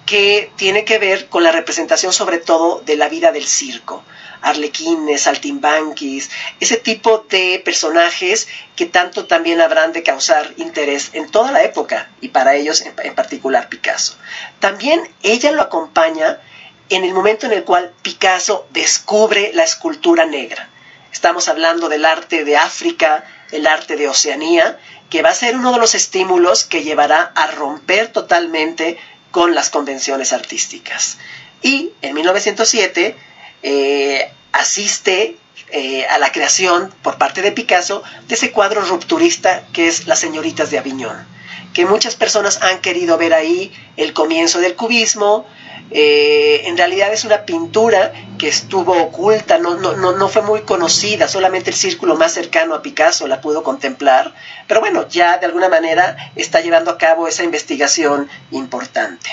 que 0.08 0.50
tiene 0.56 0.84
que 0.84 0.98
ver 0.98 1.28
con 1.28 1.44
la 1.44 1.52
representación 1.52 2.12
sobre 2.12 2.38
todo 2.38 2.80
de 2.84 2.96
la 2.96 3.08
vida 3.08 3.30
del 3.30 3.46
circo. 3.46 4.02
Arlequines, 4.42 5.22
saltimbanquis, 5.22 6.30
ese 6.60 6.76
tipo 6.76 7.26
de 7.28 7.60
personajes 7.64 8.48
que 8.76 8.86
tanto 8.86 9.26
también 9.26 9.60
habrán 9.60 9.92
de 9.92 10.02
causar 10.02 10.52
interés 10.56 11.10
en 11.12 11.30
toda 11.30 11.52
la 11.52 11.62
época 11.62 12.10
y 12.20 12.28
para 12.28 12.54
ellos 12.54 12.82
en, 12.82 13.14
particular 13.14 13.68
Picasso. 13.68 14.16
También 14.60 15.00
ella 15.22 15.52
lo 15.52 15.62
acompaña 15.62 16.40
en 16.88 17.04
el 17.04 17.12
momento 17.12 17.46
en 17.46 17.52
el 17.52 17.64
cual 17.64 17.92
Picasso 18.02 18.66
descubre 18.70 19.50
la 19.54 19.64
escultura 19.64 20.24
negra. 20.24 20.68
Estamos 21.12 21.48
hablando 21.48 21.88
del 21.88 22.04
arte 22.04 22.44
de 22.44 22.56
África, 22.56 23.24
el 23.50 23.66
arte 23.66 23.96
de 23.96 24.08
Oceanía, 24.08 24.78
que 25.10 25.22
va 25.22 25.30
a 25.30 25.34
ser 25.34 25.56
uno 25.56 25.72
de 25.72 25.78
los 25.78 25.94
estímulos 25.94 26.64
que 26.64 26.82
llevará 26.82 27.32
a 27.34 27.46
romper 27.48 28.08
totalmente 28.08 28.98
con 29.30 29.54
las 29.54 29.70
convenciones 29.70 30.32
artísticas. 30.32 31.18
Y 31.62 31.92
en 32.02 32.14
1907 32.14 33.16
eh, 33.62 34.30
asiste 34.52 35.36
eh, 35.70 36.06
a 36.06 36.18
la 36.18 36.32
creación 36.32 36.92
por 37.02 37.18
parte 37.18 37.42
de 37.42 37.52
Picasso 37.52 38.02
de 38.26 38.34
ese 38.34 38.52
cuadro 38.52 38.82
rupturista 38.82 39.64
que 39.72 39.88
es 39.88 40.06
Las 40.06 40.20
señoritas 40.20 40.70
de 40.70 40.78
Aviñón, 40.78 41.26
que 41.74 41.84
muchas 41.84 42.16
personas 42.16 42.62
han 42.62 42.80
querido 42.80 43.18
ver 43.18 43.34
ahí 43.34 43.72
el 43.96 44.12
comienzo 44.12 44.60
del 44.60 44.76
cubismo, 44.76 45.46
eh, 45.90 46.62
en 46.66 46.76
realidad 46.76 47.12
es 47.12 47.24
una 47.24 47.46
pintura 47.46 48.12
que 48.38 48.48
estuvo 48.48 48.92
oculta, 49.02 49.58
no, 49.58 50.28
fue 50.28 50.42
muy 50.42 50.60
conocida, 50.62 51.28
solamente 51.28 51.70
el 51.70 51.76
círculo 51.76 52.14
más 52.16 52.32
cercano 52.34 52.74
a 52.74 52.82
Picasso 52.82 53.26
la 53.26 53.40
pudo 53.40 53.62
contemplar, 53.62 54.34
pero 54.66 54.80
bueno, 54.80 55.08
ya 55.08 55.38
de 55.38 55.46
alguna 55.46 55.68
manera 55.68 56.32
está 56.36 56.60
llevando 56.60 56.90
a 56.90 56.98
cabo 56.98 57.26
esa 57.26 57.42
investigación 57.42 58.28
importante. 58.50 59.30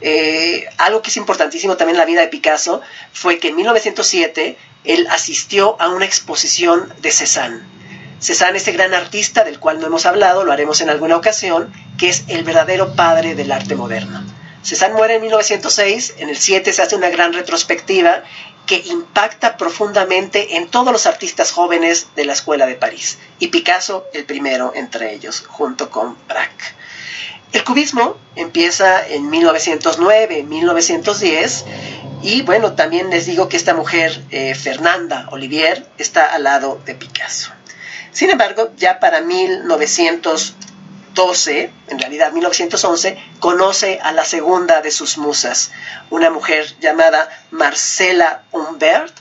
Eh, 0.00 0.66
algo 0.78 1.00
que 1.00 1.10
es 1.10 1.16
importantísimo 1.16 1.76
también 1.76 1.96
en 1.96 2.00
la 2.00 2.06
vida 2.06 2.20
de 2.20 2.28
Picasso 2.28 2.82
fue 3.12 3.38
que 3.38 3.48
en 3.48 3.56
1907 3.56 4.56
él 4.84 5.06
asistió 5.10 5.80
a 5.80 5.88
una 5.88 6.04
exposición 6.04 6.92
de 7.00 7.10
Cézanne. 7.10 7.62
Cézanne, 8.20 8.58
ese 8.58 8.72
gran 8.72 8.94
artista 8.94 9.44
del 9.44 9.58
cual 9.58 9.80
no 9.80 9.86
hemos 9.86 10.06
hablado, 10.06 10.44
lo 10.44 10.52
haremos 10.52 10.80
en 10.80 10.90
alguna 10.90 11.16
ocasión, 11.16 11.72
que 11.98 12.08
es 12.08 12.24
el 12.28 12.42
verdadero 12.44 12.94
padre 12.94 13.34
del 13.34 13.52
arte 13.52 13.74
moderno. 13.74 14.33
Cézanne 14.64 14.94
muere 14.94 15.16
en 15.16 15.20
1906, 15.20 16.14
en 16.18 16.30
el 16.30 16.38
7 16.38 16.72
se 16.72 16.80
hace 16.80 16.96
una 16.96 17.10
gran 17.10 17.34
retrospectiva 17.34 18.22
que 18.64 18.82
impacta 18.86 19.58
profundamente 19.58 20.56
en 20.56 20.68
todos 20.68 20.90
los 20.90 21.06
artistas 21.06 21.52
jóvenes 21.52 22.08
de 22.16 22.24
la 22.24 22.32
Escuela 22.32 22.64
de 22.64 22.74
París, 22.74 23.18
y 23.38 23.48
Picasso 23.48 24.06
el 24.14 24.24
primero 24.24 24.72
entre 24.74 25.12
ellos, 25.12 25.44
junto 25.46 25.90
con 25.90 26.16
Braque. 26.26 26.64
El 27.52 27.62
cubismo 27.62 28.16
empieza 28.36 29.06
en 29.06 29.28
1909, 29.28 30.44
1910, 30.44 31.64
y 32.22 32.40
bueno, 32.40 32.72
también 32.72 33.10
les 33.10 33.26
digo 33.26 33.50
que 33.50 33.58
esta 33.58 33.74
mujer, 33.74 34.24
eh, 34.30 34.54
Fernanda 34.54 35.28
Olivier, 35.30 35.86
está 35.98 36.32
al 36.32 36.44
lado 36.44 36.80
de 36.86 36.94
Picasso. 36.94 37.52
Sin 38.12 38.30
embargo, 38.30 38.70
ya 38.78 38.98
para 38.98 39.20
1900 39.20 40.54
12, 41.14 41.70
en 41.88 41.98
realidad 41.98 42.32
1911, 42.32 43.16
conoce 43.38 44.00
a 44.02 44.12
la 44.12 44.24
segunda 44.24 44.82
de 44.82 44.90
sus 44.90 45.16
musas, 45.16 45.72
una 46.10 46.30
mujer 46.30 46.66
llamada 46.80 47.28
Marcela 47.50 48.42
Humbert, 48.52 49.14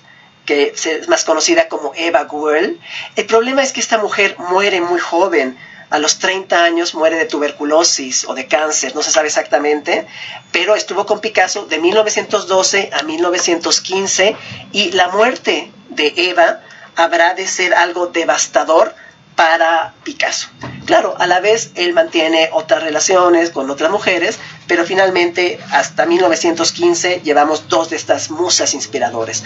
que 0.46 0.74
es 0.76 1.08
más 1.08 1.24
conocida 1.24 1.70
como 1.70 1.94
Eva 1.96 2.26
Guell. 2.26 2.80
El 3.16 3.26
problema 3.26 3.64
es 3.64 3.72
que 3.72 3.80
esta 3.80 3.98
mujer 3.98 4.36
muere 4.38 4.82
muy 4.82 5.00
joven, 5.00 5.58
a 5.90 6.00
los 6.00 6.18
30 6.18 6.64
años 6.64 6.96
muere 6.96 7.18
de 7.18 7.26
tuberculosis 7.26 8.26
o 8.26 8.34
de 8.34 8.48
cáncer, 8.48 8.96
no 8.96 9.04
se 9.04 9.12
sabe 9.12 9.28
exactamente, 9.28 10.08
pero 10.52 10.74
estuvo 10.74 11.06
con 11.06 11.22
Picasso 11.22 11.68
de 11.68 11.78
1912 11.78 12.90
a 12.92 13.04
1915 13.04 14.36
y 14.72 14.92
la 14.94 15.10
muerte 15.10 15.72
de 15.90 16.12
Eva 16.18 16.62
habrá 16.96 17.36
de 17.36 17.46
ser 17.46 17.76
algo 17.76 18.08
devastador 18.08 18.96
para 19.36 19.94
Picasso. 20.04 20.50
Claro, 20.86 21.16
a 21.18 21.28
la 21.28 21.40
vez 21.40 21.72
él 21.76 21.94
mantiene 21.94 22.50
otras 22.52 22.84
relaciones 22.84 23.50
con 23.50 23.70
otras 23.70 23.90
mujeres, 23.90 24.38
pero 24.68 24.86
finalmente 24.86 25.60
hasta 25.72 26.06
1915 26.06 27.22
llevamos 27.24 27.70
dos 27.70 27.90
de 27.90 27.96
estas 27.96 28.30
musas 28.30 28.74
inspiradores, 28.74 29.44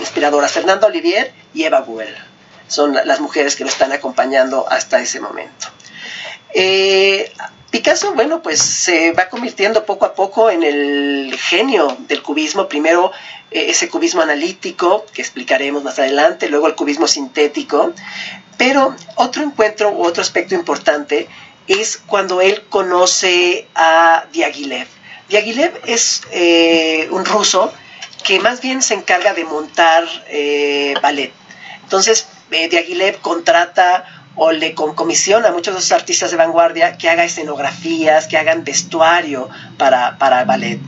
inspiradoras, 0.00 0.52
Fernando 0.52 0.86
Olivier 0.86 1.32
y 1.54 1.64
Eva 1.64 1.80
Buell. 1.80 2.16
Son 2.66 2.92
las 2.92 3.20
mujeres 3.20 3.56
que 3.56 3.64
lo 3.64 3.70
están 3.70 3.92
acompañando 3.92 4.66
hasta 4.68 5.00
ese 5.00 5.20
momento. 5.20 5.68
Eh, 6.54 7.32
Picasso, 7.70 8.14
bueno, 8.14 8.40
pues 8.42 8.60
se 8.60 9.12
va 9.12 9.28
convirtiendo 9.28 9.84
poco 9.84 10.06
a 10.06 10.14
poco 10.14 10.50
en 10.50 10.62
el 10.62 11.36
genio 11.38 11.98
del 12.08 12.22
cubismo. 12.22 12.66
Primero 12.66 13.12
eh, 13.50 13.66
ese 13.68 13.90
cubismo 13.90 14.22
analítico, 14.22 15.04
que 15.12 15.20
explicaremos 15.20 15.82
más 15.82 15.98
adelante, 15.98 16.48
luego 16.48 16.66
el 16.66 16.74
cubismo 16.74 17.06
sintético. 17.06 17.92
Pero 18.58 18.94
otro 19.14 19.42
encuentro 19.42 19.90
u 19.90 20.04
otro 20.04 20.20
aspecto 20.20 20.54
importante 20.54 21.28
es 21.68 21.96
cuando 21.96 22.40
él 22.40 22.64
conoce 22.68 23.66
a 23.74 24.24
Diaghilev. 24.32 24.88
Diaghilev 25.28 25.80
es 25.86 26.22
eh, 26.32 27.08
un 27.10 27.24
ruso 27.24 27.72
que 28.24 28.40
más 28.40 28.60
bien 28.60 28.82
se 28.82 28.94
encarga 28.94 29.32
de 29.32 29.44
montar 29.44 30.04
eh, 30.28 30.94
ballet. 31.00 31.32
Entonces, 31.82 32.26
eh, 32.50 32.68
Diaghilev 32.68 33.20
contrata 33.20 34.04
o 34.34 34.52
le 34.52 34.74
comisiona 34.74 35.48
a 35.48 35.52
muchos 35.52 35.88
de 35.88 35.94
artistas 35.94 36.30
de 36.30 36.36
vanguardia 36.36 36.96
que 36.96 37.10
haga 37.10 37.24
escenografías, 37.24 38.28
que 38.28 38.38
hagan 38.38 38.64
vestuario 38.64 39.48
para, 39.76 40.16
para 40.18 40.44
ballet. 40.44 40.80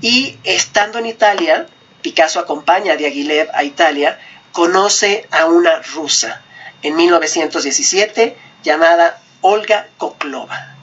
Y 0.00 0.38
estando 0.44 0.98
en 0.98 1.06
Italia, 1.06 1.66
Picasso 2.02 2.40
acompaña 2.40 2.94
a 2.94 2.96
Diaghilev 2.96 3.48
a 3.54 3.62
Italia, 3.64 4.18
conoce 4.52 5.26
a 5.30 5.46
una 5.46 5.82
rusa, 5.82 6.42
en 6.86 6.94
1917 6.94 8.36
llamada 8.62 9.20
Olga 9.40 9.88
Koklova. 9.98 10.76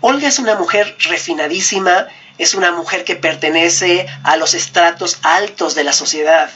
Olga 0.00 0.28
es 0.28 0.38
una 0.38 0.54
mujer 0.54 0.96
refinadísima, 1.00 2.08
es 2.38 2.54
una 2.54 2.72
mujer 2.72 3.04
que 3.04 3.16
pertenece 3.16 4.06
a 4.24 4.38
los 4.38 4.54
estratos 4.54 5.18
altos 5.22 5.74
de 5.74 5.84
la 5.84 5.92
sociedad. 5.92 6.50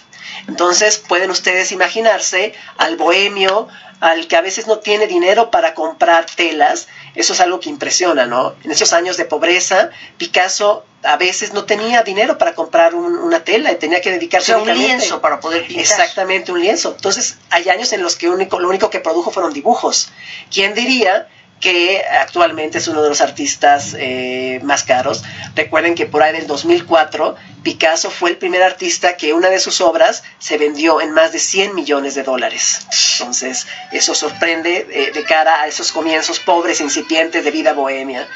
Entonces 0.49 0.97
pueden 0.97 1.31
ustedes 1.31 1.71
imaginarse 1.71 2.55
al 2.79 2.97
bohemio, 2.97 3.69
al 4.01 4.27
que 4.27 4.37
a 4.37 4.41
veces 4.41 4.67
no 4.67 4.79
tiene 4.79 5.07
dinero 5.07 5.51
para 5.51 5.75
comprar 5.75 6.25
telas, 6.25 6.89
eso 7.15 7.35
es 7.35 7.41
algo 7.41 7.61
que 7.61 7.69
impresiona, 7.69 8.25
¿no? 8.25 8.55
En 8.65 8.71
esos 8.71 8.95
años 8.95 9.19
de 9.19 9.27
pobreza, 9.27 9.91
Picasso 10.17 10.87
a 11.05 11.17
veces 11.17 11.53
no 11.53 11.65
tenía 11.65 12.03
dinero 12.03 12.39
para 12.39 12.55
comprar 12.55 12.95
una 12.95 13.45
tela 13.45 13.71
y 13.73 13.77
tenía 13.77 14.01
que 14.01 14.11
dedicarse 14.11 14.53
a 14.53 14.59
un 14.59 14.73
lienzo 14.73 15.21
para 15.21 15.39
poder 15.41 15.67
pintar. 15.67 15.83
Exactamente, 15.83 16.51
un 16.51 16.61
lienzo. 16.61 16.95
Entonces, 16.97 17.37
hay 17.51 17.69
años 17.69 17.93
en 17.93 18.03
los 18.03 18.17
que 18.17 18.29
único, 18.29 18.59
lo 18.59 18.69
único 18.69 18.91
que 18.91 19.01
produjo 19.01 19.31
fueron 19.31 19.53
dibujos. 19.53 20.11
¿Quién 20.51 20.75
diría 20.75 21.29
que 21.65 22.05
actualmente 22.21 22.77
es 22.77 22.89
uno 22.89 23.03
de 23.03 23.09
los 23.09 23.23
artistas 23.23 23.97
eh, 23.99 24.61
más 24.65 24.83
caros. 24.85 25.25
Recuerden 25.57 25.95
que 25.95 26.05
por 26.05 26.23
ahí 26.23 26.35
del 26.35 26.47
2004 26.47 27.37
Picasso 27.63 28.11
fue 28.11 28.29
el 28.29 28.37
primer 28.37 28.63
artista 28.63 29.17
que 29.17 29.33
una 29.33 29.49
de 29.49 29.59
sus 29.59 29.81
obras 29.81 30.25
se 30.39 30.59
vendió 30.59 31.01
en 31.01 31.13
más 31.13 31.33
de 31.33 31.39
100 31.39 31.75
millones 31.75 32.15
de 32.15 32.23
dólares. 32.23 32.87
Entonces, 33.19 33.67
eso 33.93 34.15
sorprende 34.15 34.87
eh, 34.91 35.13
de 35.15 35.25
cara 35.25 35.63
a 35.63 35.67
esos 35.67 35.91
comienzos 35.91 36.39
pobres, 36.39 36.83
incipientes 36.83 37.43
de 37.43 37.51
vida 37.51 37.73
bohemia. 37.73 38.29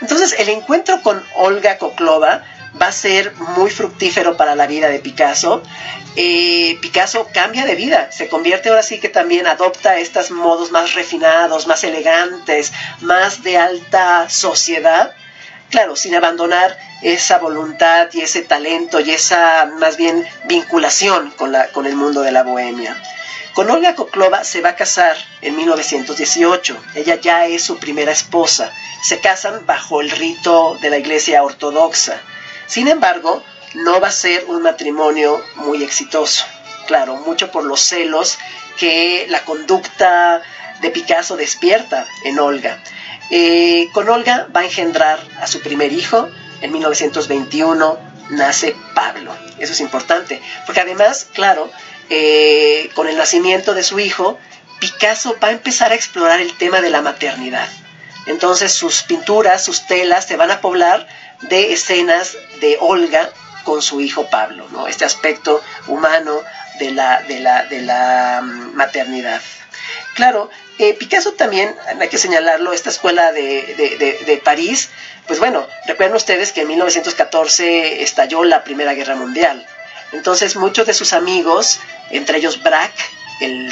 Entonces, 0.00 0.36
el 0.38 0.48
encuentro 0.48 1.02
con 1.02 1.20
Olga 1.34 1.78
Koklova 1.78 2.44
va 2.80 2.88
a 2.88 2.92
ser 2.92 3.34
muy 3.56 3.70
fructífero 3.70 4.36
para 4.36 4.54
la 4.54 4.66
vida 4.66 4.88
de 4.88 4.98
Picasso. 4.98 5.62
Eh, 6.14 6.78
Picasso 6.80 7.28
cambia 7.32 7.66
de 7.66 7.74
vida, 7.74 8.10
se 8.10 8.28
convierte 8.28 8.68
ahora 8.68 8.82
sí 8.82 9.00
que 9.00 9.08
también 9.08 9.46
adopta 9.46 9.98
estos 9.98 10.30
modos 10.30 10.70
más 10.70 10.94
refinados, 10.94 11.66
más 11.66 11.84
elegantes, 11.84 12.72
más 13.00 13.42
de 13.42 13.58
alta 13.58 14.28
sociedad, 14.30 15.14
claro, 15.70 15.96
sin 15.96 16.14
abandonar 16.14 16.78
esa 17.02 17.38
voluntad 17.38 18.08
y 18.12 18.22
ese 18.22 18.42
talento 18.42 19.00
y 19.00 19.10
esa 19.10 19.66
más 19.78 19.96
bien 19.96 20.26
vinculación 20.44 21.30
con, 21.32 21.52
la, 21.52 21.68
con 21.68 21.86
el 21.86 21.96
mundo 21.96 22.22
de 22.22 22.32
la 22.32 22.42
bohemia. 22.42 22.96
Con 23.56 23.70
Olga 23.70 23.94
Koklova 23.94 24.44
se 24.44 24.60
va 24.60 24.70
a 24.70 24.76
casar 24.76 25.16
en 25.40 25.56
1918. 25.56 26.76
Ella 26.94 27.14
ya 27.14 27.46
es 27.46 27.62
su 27.62 27.78
primera 27.78 28.12
esposa. 28.12 28.70
Se 29.02 29.18
casan 29.20 29.64
bajo 29.64 30.02
el 30.02 30.10
rito 30.10 30.76
de 30.82 30.90
la 30.90 30.98
iglesia 30.98 31.42
ortodoxa. 31.42 32.20
Sin 32.66 32.88
embargo, 32.88 33.42
no 33.74 34.00
va 34.00 34.08
a 34.08 34.12
ser 34.12 34.44
un 34.46 34.62
matrimonio 34.62 35.42
muy 35.56 35.82
exitoso. 35.82 36.44
Claro, 36.86 37.16
mucho 37.16 37.50
por 37.50 37.64
los 37.64 37.80
celos 37.80 38.38
que 38.78 39.26
la 39.28 39.44
conducta 39.44 40.42
de 40.80 40.90
Picasso 40.90 41.36
despierta 41.36 42.06
en 42.24 42.38
Olga. 42.38 42.82
Eh, 43.30 43.88
con 43.92 44.08
Olga 44.08 44.48
va 44.54 44.60
a 44.60 44.64
engendrar 44.64 45.18
a 45.40 45.46
su 45.46 45.60
primer 45.60 45.92
hijo. 45.92 46.28
En 46.60 46.72
1921 46.72 47.98
nace 48.30 48.74
Pablo. 48.94 49.34
Eso 49.58 49.72
es 49.72 49.80
importante, 49.80 50.40
porque 50.64 50.80
además, 50.80 51.26
claro, 51.32 51.70
eh, 52.08 52.90
con 52.94 53.08
el 53.08 53.16
nacimiento 53.16 53.74
de 53.74 53.82
su 53.82 53.98
hijo, 53.98 54.38
Picasso 54.80 55.36
va 55.42 55.48
a 55.48 55.52
empezar 55.52 55.92
a 55.92 55.94
explorar 55.94 56.40
el 56.40 56.56
tema 56.56 56.80
de 56.80 56.90
la 56.90 57.02
maternidad. 57.02 57.68
Entonces 58.26 58.72
sus 58.72 59.02
pinturas, 59.02 59.64
sus 59.64 59.86
telas 59.86 60.26
se 60.26 60.36
van 60.36 60.50
a 60.50 60.60
poblar 60.60 61.06
de 61.42 61.72
escenas 61.72 62.36
de 62.60 62.76
Olga 62.80 63.30
con 63.64 63.82
su 63.82 64.00
hijo 64.00 64.28
Pablo, 64.30 64.66
¿no? 64.70 64.86
Este 64.86 65.04
aspecto 65.04 65.62
humano 65.88 66.40
de 66.78 66.92
la, 66.92 67.22
de 67.22 67.40
la, 67.40 67.64
de 67.64 67.82
la 67.82 68.40
mm, 68.42 68.74
maternidad. 68.74 69.40
Claro, 70.14 70.50
eh, 70.78 70.94
Picasso 70.94 71.32
también, 71.32 71.74
hay 72.00 72.08
que 72.08 72.18
señalarlo, 72.18 72.72
esta 72.72 72.90
escuela 72.90 73.32
de, 73.32 73.74
de, 74.26 74.36
París, 74.38 74.90
pues 75.26 75.38
bueno, 75.38 75.66
recuerden 75.86 76.16
ustedes 76.16 76.52
que 76.52 76.62
en 76.62 76.68
1914 76.68 78.02
estalló 78.02 78.44
la 78.44 78.62
Primera 78.62 78.94
Guerra 78.94 79.16
Mundial. 79.16 79.66
Entonces 80.12 80.56
muchos 80.56 80.86
de 80.86 80.94
sus 80.94 81.12
amigos, 81.12 81.80
entre 82.10 82.38
ellos 82.38 82.62
Braque, 82.62 83.02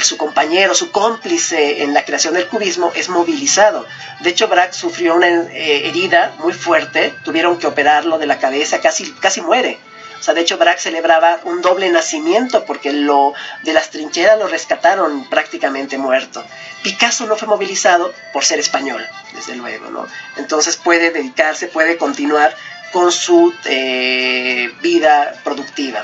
su 0.01 0.17
compañero, 0.17 0.75
su 0.75 0.91
cómplice 0.91 1.83
en 1.83 1.93
la 1.93 2.05
creación 2.05 2.33
del 2.33 2.47
cubismo, 2.47 2.91
es 2.95 3.09
movilizado. 3.09 3.85
De 4.21 4.29
hecho, 4.29 4.47
Braque 4.47 4.73
sufrió 4.73 5.15
una 5.15 5.27
eh, 5.27 5.87
herida 5.87 6.33
muy 6.39 6.53
fuerte, 6.53 7.13
tuvieron 7.23 7.57
que 7.57 7.67
operarlo 7.67 8.17
de 8.17 8.27
la 8.27 8.37
cabeza, 8.37 8.79
casi, 8.79 9.11
casi 9.13 9.41
muere. 9.41 9.79
O 10.19 10.23
sea, 10.23 10.33
de 10.33 10.41
hecho, 10.41 10.57
Braque 10.57 10.81
celebraba 10.81 11.39
un 11.43 11.61
doble 11.61 11.89
nacimiento 11.89 12.65
porque 12.65 12.91
lo, 12.93 13.33
de 13.63 13.73
las 13.73 13.89
trincheras 13.89 14.39
lo 14.39 14.47
rescataron 14.47 15.27
prácticamente 15.29 15.97
muerto. 15.97 16.43
Picasso 16.83 17.25
no 17.25 17.35
fue 17.35 17.47
movilizado 17.47 18.13
por 18.33 18.45
ser 18.45 18.59
español, 18.59 19.05
desde 19.33 19.55
luego, 19.55 19.89
¿no? 19.89 20.07
Entonces 20.37 20.77
puede 20.77 21.11
dedicarse, 21.11 21.67
puede 21.67 21.97
continuar 21.97 22.55
con 22.91 23.11
su 23.11 23.53
eh, 23.65 24.71
vida 24.81 25.35
productiva. 25.43 26.03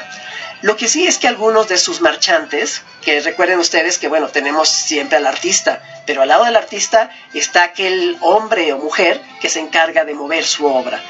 Lo 0.62 0.78
que 0.78 0.88
sí 0.88 1.08
es 1.08 1.18
que 1.18 1.28
algunos 1.28 1.68
de 1.68 1.78
sus 1.78 2.02
marchantes, 2.02 2.84
que 3.02 3.20
recuerden 3.22 3.58
ustedes 3.58 3.98
que, 3.98 4.08
bueno, 4.08 4.28
tenemos 4.28 4.70
siempre 4.70 5.18
al 5.18 5.26
artista, 5.26 5.82
pero 6.06 6.22
al 6.22 6.28
lado 6.28 6.46
del 6.46 6.56
artista 6.56 7.10
está 7.34 7.64
aquel 7.64 8.18
hombre 8.22 8.72
o 8.72 8.78
mujer 8.78 9.20
que 9.40 9.50
se 9.50 9.60
encarga 9.60 10.06
de 10.06 10.14
mover 10.14 10.46
su 10.46 10.68
obra, 10.68 11.02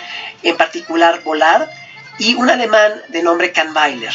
en 0.42 0.56
particular 0.56 1.22
volar, 1.24 1.70
y 2.18 2.36
un 2.36 2.50
alemán 2.50 2.94
de 3.10 3.24
nombre 3.24 3.52
Kahnweiler. 3.52 4.14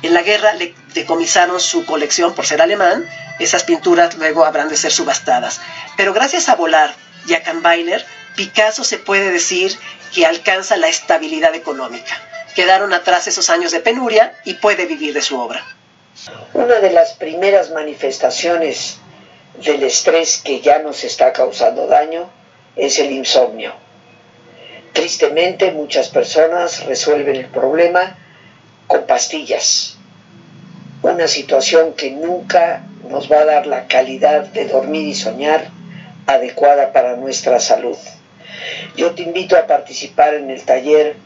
En 0.00 0.14
la 0.14 0.22
guerra 0.22 0.54
le 0.54 0.74
decomisaron 0.94 1.60
su 1.60 1.84
colección 1.84 2.34
por 2.34 2.46
ser 2.46 2.62
alemán, 2.62 3.06
esas 3.38 3.64
pinturas 3.64 4.14
luego 4.14 4.46
habrán 4.46 4.70
de 4.70 4.78
ser 4.78 4.92
subastadas. 4.92 5.60
Pero 5.98 6.14
gracias 6.14 6.48
a 6.48 6.54
Volar 6.54 6.94
y 7.26 7.34
a 7.34 7.42
Kahnweiler, 7.42 8.06
Picasso 8.34 8.82
se 8.82 8.96
puede 8.96 9.30
decir 9.30 9.78
que 10.14 10.24
alcanza 10.24 10.78
la 10.78 10.88
estabilidad 10.88 11.54
económica 11.54 12.29
quedaron 12.54 12.92
atrás 12.92 13.26
esos 13.26 13.50
años 13.50 13.72
de 13.72 13.80
penuria 13.80 14.34
y 14.44 14.54
puede 14.54 14.86
vivir 14.86 15.14
de 15.14 15.22
su 15.22 15.38
obra. 15.38 15.64
Una 16.52 16.80
de 16.80 16.90
las 16.90 17.14
primeras 17.14 17.70
manifestaciones 17.70 18.98
del 19.64 19.82
estrés 19.82 20.40
que 20.42 20.60
ya 20.60 20.78
nos 20.80 21.04
está 21.04 21.32
causando 21.32 21.86
daño 21.86 22.30
es 22.76 22.98
el 22.98 23.10
insomnio. 23.10 23.72
Tristemente 24.92 25.70
muchas 25.70 26.08
personas 26.08 26.84
resuelven 26.86 27.36
el 27.36 27.46
problema 27.46 28.16
con 28.86 29.06
pastillas, 29.06 29.96
una 31.02 31.28
situación 31.28 31.94
que 31.94 32.10
nunca 32.10 32.82
nos 33.08 33.30
va 33.30 33.40
a 33.40 33.44
dar 33.44 33.66
la 33.66 33.86
calidad 33.86 34.42
de 34.46 34.66
dormir 34.66 35.06
y 35.06 35.14
soñar 35.14 35.68
adecuada 36.26 36.92
para 36.92 37.16
nuestra 37.16 37.60
salud. 37.60 37.96
Yo 38.96 39.12
te 39.12 39.22
invito 39.22 39.56
a 39.56 39.66
participar 39.66 40.34
en 40.34 40.50
el 40.50 40.62
taller 40.64 41.16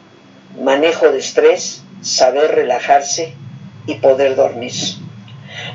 manejo 0.60 1.10
de 1.10 1.18
estrés, 1.18 1.82
saber 2.02 2.54
relajarse 2.54 3.34
y 3.86 3.96
poder 3.96 4.36
dormir. 4.36 4.72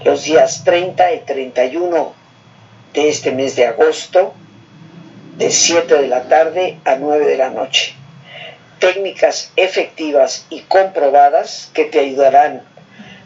Los 0.04 0.24
días 0.24 0.64
30 0.64 1.14
y 1.14 1.20
31 1.20 2.14
de 2.94 3.10
este 3.10 3.32
mes 3.32 3.56
de 3.56 3.68
agosto, 3.68 4.34
de 5.38 5.52
7 5.52 6.02
de 6.02 6.08
la 6.08 6.24
tarde 6.24 6.80
a 6.86 6.96
9 6.96 7.26
de 7.26 7.38
la 7.38 7.50
noche. 7.50 7.96
Técnicas 8.80 9.52
efectivas 9.56 10.46
y 10.50 10.62
comprobadas 10.62 11.70
que 11.74 11.86
te 11.86 12.00
ayudarán 12.00 12.64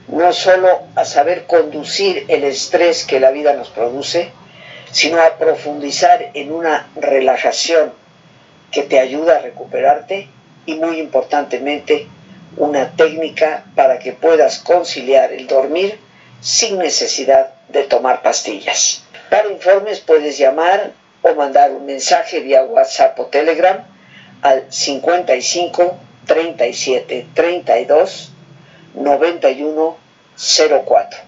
no 0.07 0.33
solo 0.33 0.81
a 0.95 1.05
saber 1.05 1.45
conducir 1.45 2.25
el 2.27 2.43
estrés 2.43 3.05
que 3.05 3.19
la 3.19 3.31
vida 3.31 3.53
nos 3.53 3.69
produce, 3.69 4.31
sino 4.91 5.21
a 5.21 5.37
profundizar 5.37 6.31
en 6.33 6.51
una 6.51 6.87
relajación 6.95 7.93
que 8.71 8.83
te 8.83 8.99
ayuda 8.99 9.37
a 9.37 9.41
recuperarte 9.41 10.27
y 10.65 10.76
muy 10.76 10.99
importantemente 10.99 12.08
una 12.58 12.91
técnica 12.95 13.65
para 13.76 13.99
que 13.99 14.13
puedas 14.13 14.60
conciliar 14.60 15.34
el 15.34 15.47
dormir 15.47 15.99
sin 16.41 16.78
necesidad 16.78 17.54
de 17.69 17.84
tomar 17.84 18.21
pastillas. 18.21 19.04
Para 19.30 19.49
informes 19.49 19.99
puedes 19.99 20.38
llamar 20.38 20.91
o 21.21 21.34
mandar 21.34 21.71
un 21.71 21.86
mensaje 21.86 22.41
vía 22.41 22.63
WhatsApp 22.63 23.19
o 23.19 23.26
Telegram 23.28 23.84
al 24.41 24.65
55 24.69 25.97
37 26.28 27.28
32 27.34 28.32
91 28.93 29.97
04. 30.86 31.19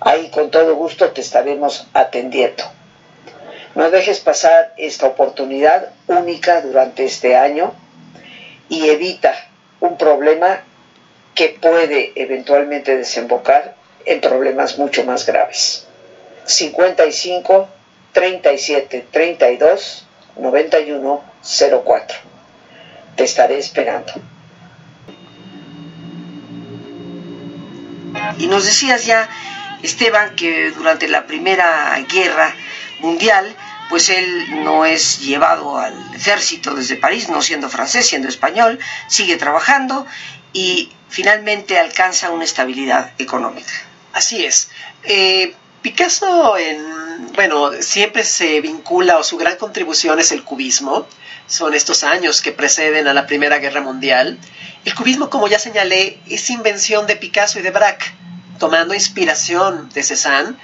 Ahí 0.00 0.30
con 0.30 0.50
todo 0.50 0.74
gusto 0.76 1.10
te 1.10 1.20
estaremos 1.20 1.86
atendiendo. 1.92 2.64
No 3.74 3.90
dejes 3.90 4.20
pasar 4.20 4.72
esta 4.76 5.06
oportunidad 5.06 5.90
única 6.06 6.62
durante 6.62 7.04
este 7.04 7.36
año 7.36 7.74
y 8.68 8.88
evita 8.90 9.34
un 9.80 9.96
problema 9.96 10.62
que 11.34 11.56
puede 11.60 12.12
eventualmente 12.16 12.96
desembocar 12.96 13.76
en 14.04 14.20
problemas 14.20 14.78
mucho 14.78 15.04
más 15.04 15.26
graves. 15.26 15.86
55 16.44 17.68
37 18.12 19.06
32 19.10 20.06
91 20.36 21.24
04. 21.84 22.18
Te 23.16 23.24
estaré 23.24 23.58
esperando. 23.58 24.12
Y 28.38 28.46
nos 28.46 28.64
decías 28.64 29.04
ya, 29.04 29.28
Esteban, 29.82 30.34
que 30.34 30.70
durante 30.70 31.08
la 31.08 31.26
Primera 31.26 31.96
Guerra 32.12 32.54
Mundial 33.00 33.54
pues 33.88 34.08
él 34.10 34.64
no 34.64 34.84
es 34.84 35.20
llevado 35.20 35.78
al 35.78 36.14
ejército 36.14 36.74
desde 36.74 36.96
París, 36.96 37.28
no 37.28 37.42
siendo 37.42 37.68
francés, 37.68 38.06
siendo 38.06 38.28
español, 38.28 38.78
sigue 39.08 39.36
trabajando 39.36 40.06
y 40.52 40.90
finalmente 41.08 41.78
alcanza 41.78 42.30
una 42.30 42.44
estabilidad 42.44 43.12
económica. 43.18 43.72
Así 44.12 44.44
es. 44.44 44.70
Eh, 45.04 45.54
Picasso, 45.82 46.56
en, 46.58 47.32
bueno, 47.34 47.70
siempre 47.80 48.24
se 48.24 48.60
vincula 48.60 49.18
o 49.18 49.22
su 49.22 49.36
gran 49.36 49.56
contribución 49.56 50.18
es 50.18 50.32
el 50.32 50.42
cubismo. 50.44 51.06
Son 51.46 51.72
estos 51.72 52.04
años 52.04 52.42
que 52.42 52.52
preceden 52.52 53.06
a 53.06 53.14
la 53.14 53.26
Primera 53.26 53.58
Guerra 53.58 53.80
Mundial. 53.80 54.38
El 54.84 54.94
cubismo, 54.94 55.30
como 55.30 55.48
ya 55.48 55.58
señalé, 55.58 56.20
es 56.28 56.50
invención 56.50 57.06
de 57.06 57.16
Picasso 57.16 57.58
y 57.58 57.62
de 57.62 57.70
Braque, 57.70 58.06
tomando 58.58 58.92
inspiración 58.92 59.88
de 59.90 60.02
Cézanne. 60.02 60.56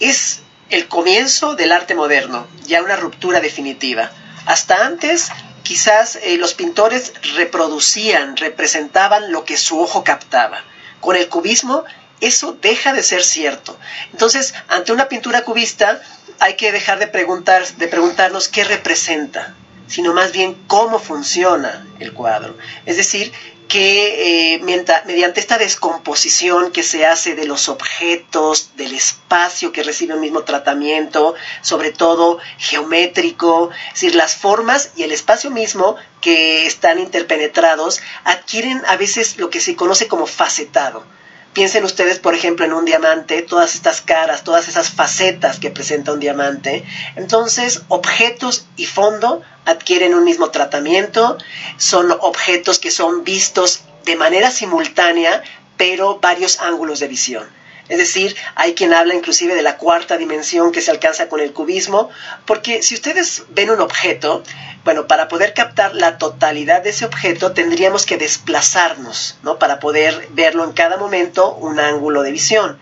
Es 0.00 0.42
el 0.70 0.88
comienzo 0.88 1.54
del 1.54 1.72
arte 1.72 1.94
moderno, 1.94 2.46
ya 2.66 2.82
una 2.82 2.96
ruptura 2.96 3.40
definitiva. 3.40 4.10
Hasta 4.46 4.86
antes, 4.86 5.28
quizás 5.62 6.16
eh, 6.16 6.36
los 6.36 6.54
pintores 6.54 7.12
reproducían, 7.34 8.36
representaban 8.36 9.32
lo 9.32 9.44
que 9.44 9.56
su 9.56 9.80
ojo 9.80 10.04
captaba. 10.04 10.62
Con 11.00 11.16
el 11.16 11.28
cubismo, 11.28 11.84
eso 12.20 12.56
deja 12.60 12.92
de 12.92 13.02
ser 13.02 13.22
cierto. 13.22 13.78
Entonces, 14.12 14.54
ante 14.68 14.92
una 14.92 15.08
pintura 15.08 15.42
cubista, 15.44 16.00
hay 16.40 16.56
que 16.56 16.72
dejar 16.72 16.98
de, 16.98 17.06
preguntar, 17.06 17.66
de 17.66 17.88
preguntarnos 17.88 18.48
qué 18.48 18.64
representa, 18.64 19.54
sino 19.86 20.12
más 20.12 20.32
bien 20.32 20.54
cómo 20.66 20.98
funciona 20.98 21.86
el 21.98 22.12
cuadro. 22.12 22.56
Es 22.86 22.96
decir, 22.96 23.32
que 23.68 24.54
eh, 24.54 24.60
mediante 25.06 25.40
esta 25.40 25.58
descomposición 25.58 26.72
que 26.72 26.82
se 26.82 27.06
hace 27.06 27.34
de 27.34 27.46
los 27.46 27.68
objetos, 27.68 28.70
del 28.76 28.94
espacio 28.94 29.72
que 29.72 29.82
recibe 29.82 30.14
el 30.14 30.20
mismo 30.20 30.42
tratamiento, 30.42 31.34
sobre 31.60 31.92
todo 31.92 32.38
geométrico, 32.56 33.70
es 33.88 33.94
decir, 33.94 34.14
las 34.14 34.34
formas 34.36 34.92
y 34.96 35.02
el 35.02 35.12
espacio 35.12 35.50
mismo 35.50 35.96
que 36.22 36.66
están 36.66 36.98
interpenetrados 36.98 38.00
adquieren 38.24 38.82
a 38.86 38.96
veces 38.96 39.36
lo 39.36 39.50
que 39.50 39.60
se 39.60 39.76
conoce 39.76 40.08
como 40.08 40.26
facetado. 40.26 41.04
Piensen 41.52 41.84
ustedes, 41.84 42.18
por 42.20 42.34
ejemplo, 42.34 42.64
en 42.64 42.72
un 42.72 42.84
diamante, 42.84 43.42
todas 43.42 43.74
estas 43.74 44.00
caras, 44.00 44.44
todas 44.44 44.68
esas 44.68 44.90
facetas 44.90 45.58
que 45.58 45.70
presenta 45.70 46.12
un 46.12 46.20
diamante. 46.20 46.84
Entonces, 47.16 47.82
objetos 47.88 48.66
y 48.76 48.86
fondo 48.86 49.42
adquieren 49.68 50.14
un 50.14 50.24
mismo 50.24 50.50
tratamiento, 50.50 51.36
son 51.76 52.10
objetos 52.20 52.78
que 52.78 52.90
son 52.90 53.22
vistos 53.22 53.82
de 54.04 54.16
manera 54.16 54.50
simultánea, 54.50 55.42
pero 55.76 56.18
varios 56.20 56.60
ángulos 56.60 57.00
de 57.00 57.08
visión. 57.08 57.46
Es 57.90 57.98
decir, 57.98 58.34
hay 58.54 58.74
quien 58.74 58.94
habla 58.94 59.14
inclusive 59.14 59.54
de 59.54 59.62
la 59.62 59.76
cuarta 59.76 60.16
dimensión 60.16 60.72
que 60.72 60.80
se 60.80 60.90
alcanza 60.90 61.28
con 61.28 61.40
el 61.40 61.52
cubismo, 61.52 62.10
porque 62.46 62.82
si 62.82 62.94
ustedes 62.94 63.44
ven 63.50 63.70
un 63.70 63.80
objeto, 63.80 64.42
bueno, 64.84 65.06
para 65.06 65.28
poder 65.28 65.52
captar 65.52 65.94
la 65.94 66.16
totalidad 66.16 66.82
de 66.82 66.90
ese 66.90 67.04
objeto 67.04 67.52
tendríamos 67.52 68.06
que 68.06 68.16
desplazarnos, 68.16 69.36
¿no? 69.42 69.58
Para 69.58 69.80
poder 69.80 70.28
verlo 70.30 70.64
en 70.64 70.72
cada 70.72 70.96
momento 70.96 71.54
un 71.54 71.78
ángulo 71.78 72.22
de 72.22 72.32
visión. 72.32 72.78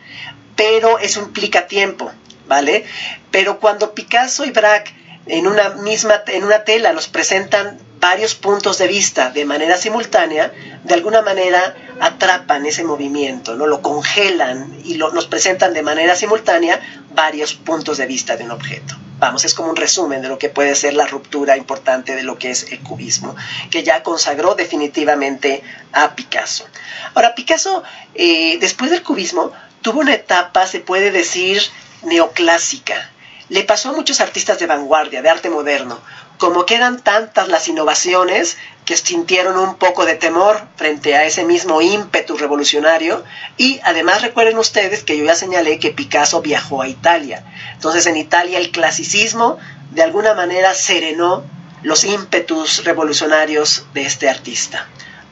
Pero 0.55 0.99
eso 1.01 1.21
implica 1.21 1.67
tiempo, 1.67 2.13
¿vale? 2.47 2.85
Pero 3.33 3.59
cuando 3.59 3.93
Picasso 3.93 4.45
y 4.45 4.51
Braque 4.51 5.06
en 5.27 5.47
una 5.47 5.71
misma 5.71 6.23
en 6.29 6.45
una 6.45 6.65
tela 6.65 6.93
nos 6.93 7.09
presentan 7.09 7.79
varios 8.01 8.35
puntos 8.35 8.79
de 8.79 8.87
vista 8.87 9.31
de 9.31 9.45
manera 9.45 9.77
simultánea, 9.77 10.53
de 10.85 10.95
alguna 10.95 11.23
manera 11.23 11.75
atrapan 12.01 12.67
ese 12.67 12.85
movimiento, 12.85 13.57
¿no? 13.57 13.67
lo 13.67 13.83
congelan 13.83 14.79
y 14.85 14.95
lo, 14.95 15.11
nos 15.13 15.27
presentan 15.27 15.73
de 15.73 15.83
manera 15.83 16.15
simultánea 16.15 16.81
varios 17.15 17.55
puntos 17.55 17.97
de 17.99 18.07
vista 18.07 18.37
de 18.37 18.45
un 18.45 18.53
objeto. 18.53 18.95
Vamos, 19.19 19.47
es 19.47 19.55
como 19.55 19.71
un 19.71 19.77
resumen 19.77 20.21
de 20.21 20.29
lo 20.29 20.39
que 20.39 20.51
puede 20.51 20.75
ser 20.75 20.93
la 20.93 21.07
ruptura 21.07 21.57
importante 21.57 22.15
de 22.15 22.23
lo 22.23 22.39
que 22.39 22.51
es 22.51 22.71
el 22.71 22.81
cubismo, 22.81 23.35
que 23.71 23.83
ya 23.83 24.03
consagró 24.03 24.55
definitivamente 24.55 25.63
a 25.93 26.15
Picasso. 26.15 26.67
Ahora, 27.15 27.35
Picasso, 27.35 27.83
eh, 28.15 28.59
después 28.61 28.91
del 28.91 29.03
cubismo, 29.03 29.53
tuvo 29.81 30.01
una 30.01 30.13
etapa, 30.13 30.67
se 30.67 30.81
puede 30.81 31.11
decir, 31.11 31.63
neoclásica. 32.03 33.11
Le 33.49 33.63
pasó 33.63 33.91
a 33.91 33.93
muchos 33.93 34.21
artistas 34.21 34.59
de 34.59 34.67
vanguardia, 34.67 35.23
de 35.23 35.31
arte 35.31 35.51
moderno, 35.51 36.01
como 36.39 36.67
que 36.67 36.75
eran 36.75 37.01
tantas 37.01 37.49
las 37.49 37.69
innovaciones 37.69 38.57
que 38.85 38.97
sintieron 38.97 39.57
un 39.59 39.77
poco 39.77 40.05
de 40.05 40.15
temor 40.15 40.67
frente 40.77 41.17
a 41.17 41.25
ese 41.25 41.45
mismo 41.45 41.81
ímpetu 41.81 42.37
revolucionario 42.37 43.25
y 43.57 43.81
además 43.83 44.23
recuerden 44.23 44.59
ustedes 44.59 45.03
que 45.03 45.17
yo 45.17 45.25
ya 45.25 45.35
señalé 45.35 45.79
que 45.79 45.91
Picasso 45.91 46.43
viajó 46.43 46.83
a 46.83 46.89
Italia. 46.89 47.45
Entonces 47.75 48.07
en 48.07 48.17
Italia 48.17 48.59
el 48.59 48.71
clasicismo 48.71 49.59
de 49.91 50.03
alguna 50.03 50.35
manera 50.35 50.75
serenó 50.75 51.45
los 51.83 52.05
ímpetus 52.05 52.85
revolucionarios 52.85 53.87
de 53.95 54.03
este 54.03 54.29
artista. 54.29 54.89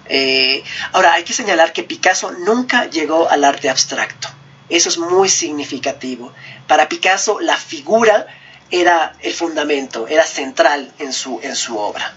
Eh, 0.07 0.63
ahora 0.93 1.15
hay 1.15 1.25
que 1.25 1.33
señalar 1.33 1.73
que 1.73 1.83
Picasso 1.83 2.31
nunca 2.31 2.87
llegó 2.87 3.29
al 3.29 3.45
arte 3.45 3.71
abstracto. 3.71 4.29
Eso 4.69 4.89
es 4.89 4.99
muy 4.99 5.29
significativo. 5.29 6.33
Para 6.67 6.89
Picasso 6.89 7.41
la 7.41 7.57
figura 7.57 8.27
era 8.71 9.15
el 9.21 9.35
fundamento, 9.35 10.07
era 10.09 10.25
central 10.27 10.93
en 10.99 11.13
su, 11.13 11.41
en 11.43 11.55
su 11.55 11.79
obra. 11.79 12.15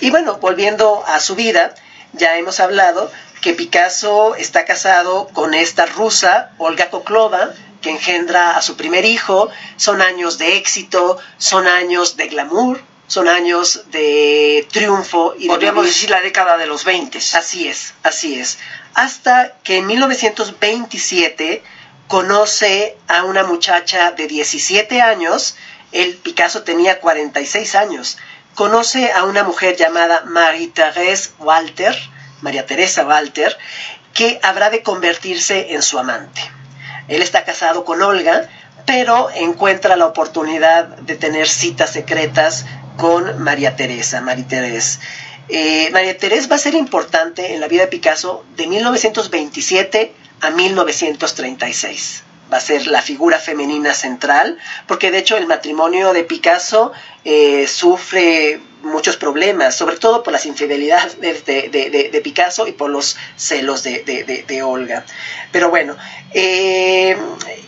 Y 0.00 0.10
bueno, 0.10 0.38
volviendo 0.38 1.04
a 1.06 1.18
su 1.20 1.34
vida, 1.34 1.74
ya 2.12 2.36
hemos 2.36 2.60
hablado 2.60 3.10
que 3.40 3.54
Picasso 3.54 4.34
está 4.34 4.64
casado 4.64 5.28
con 5.32 5.54
esta 5.54 5.86
rusa, 5.86 6.52
Olga 6.58 6.90
Koklova, 6.90 7.50
que 7.80 7.90
engendra 7.90 8.56
a 8.56 8.62
su 8.62 8.76
primer 8.76 9.04
hijo. 9.04 9.48
Son 9.76 10.02
años 10.02 10.38
de 10.38 10.56
éxito, 10.56 11.18
son 11.38 11.66
años 11.66 12.16
de 12.16 12.28
glamour, 12.28 12.80
son 13.06 13.28
años 13.28 13.90
de 13.90 14.66
triunfo. 14.70 15.34
y 15.38 15.48
Podríamos 15.48 15.86
decir 15.86 16.10
la 16.10 16.20
década 16.20 16.56
de 16.56 16.66
los 16.66 16.84
20. 16.84 17.18
Así 17.18 17.68
es, 17.68 17.94
así 18.02 18.38
es. 18.38 18.58
Hasta 18.94 19.54
que 19.62 19.78
en 19.78 19.86
1927 19.86 21.62
conoce 22.08 22.96
a 23.06 23.24
una 23.24 23.44
muchacha 23.44 24.12
de 24.12 24.26
17 24.26 25.00
años, 25.00 25.56
el 25.92 26.16
Picasso 26.16 26.62
tenía 26.62 27.00
46 27.00 27.74
años, 27.74 28.18
conoce 28.54 29.12
a 29.12 29.24
una 29.24 29.44
mujer 29.44 29.76
llamada 29.76 30.22
Marie-Thérèse 30.24 31.30
Walter, 31.38 31.94
María 32.40 32.66
Teresa 32.66 33.06
Walter, 33.06 33.56
que 34.14 34.40
habrá 34.42 34.70
de 34.70 34.82
convertirse 34.82 35.74
en 35.74 35.82
su 35.82 35.98
amante. 35.98 36.40
Él 37.08 37.22
está 37.22 37.44
casado 37.44 37.84
con 37.84 38.02
Olga, 38.02 38.48
pero 38.86 39.28
encuentra 39.34 39.96
la 39.96 40.06
oportunidad 40.06 40.86
de 40.86 41.14
tener 41.14 41.48
citas 41.48 41.92
secretas 41.92 42.64
con 42.96 43.42
María 43.42 43.76
Teresa, 43.76 44.20
María 44.20 44.46
Teresa. 44.48 44.98
Eh, 45.48 45.88
María 45.92 46.16
Teresa 46.16 46.48
va 46.48 46.56
a 46.56 46.58
ser 46.58 46.74
importante 46.74 47.54
en 47.54 47.60
la 47.60 47.68
vida 47.68 47.82
de 47.82 47.88
Picasso 47.88 48.44
de 48.56 48.66
1927 48.66 50.14
a 50.40 50.50
1936 50.50 52.24
va 52.52 52.58
a 52.58 52.60
ser 52.60 52.86
la 52.86 53.02
figura 53.02 53.38
femenina 53.38 53.94
central, 53.94 54.58
porque 54.86 55.10
de 55.10 55.18
hecho 55.18 55.36
el 55.36 55.46
matrimonio 55.46 56.12
de 56.12 56.24
Picasso 56.24 56.92
eh, 57.24 57.66
sufre 57.66 58.60
muchos 58.82 59.16
problemas, 59.16 59.76
sobre 59.76 59.96
todo 59.96 60.22
por 60.22 60.32
las 60.32 60.46
infidelidades 60.46 61.20
de, 61.20 62.20
Picasso 62.22 62.66
y 62.66 62.72
por 62.72 62.90
los 62.90 63.16
celos 63.36 63.82
de, 63.82 64.62
Olga. 64.62 65.04
Pero 65.52 65.68
bueno, 65.68 65.96
eh, 66.32 67.16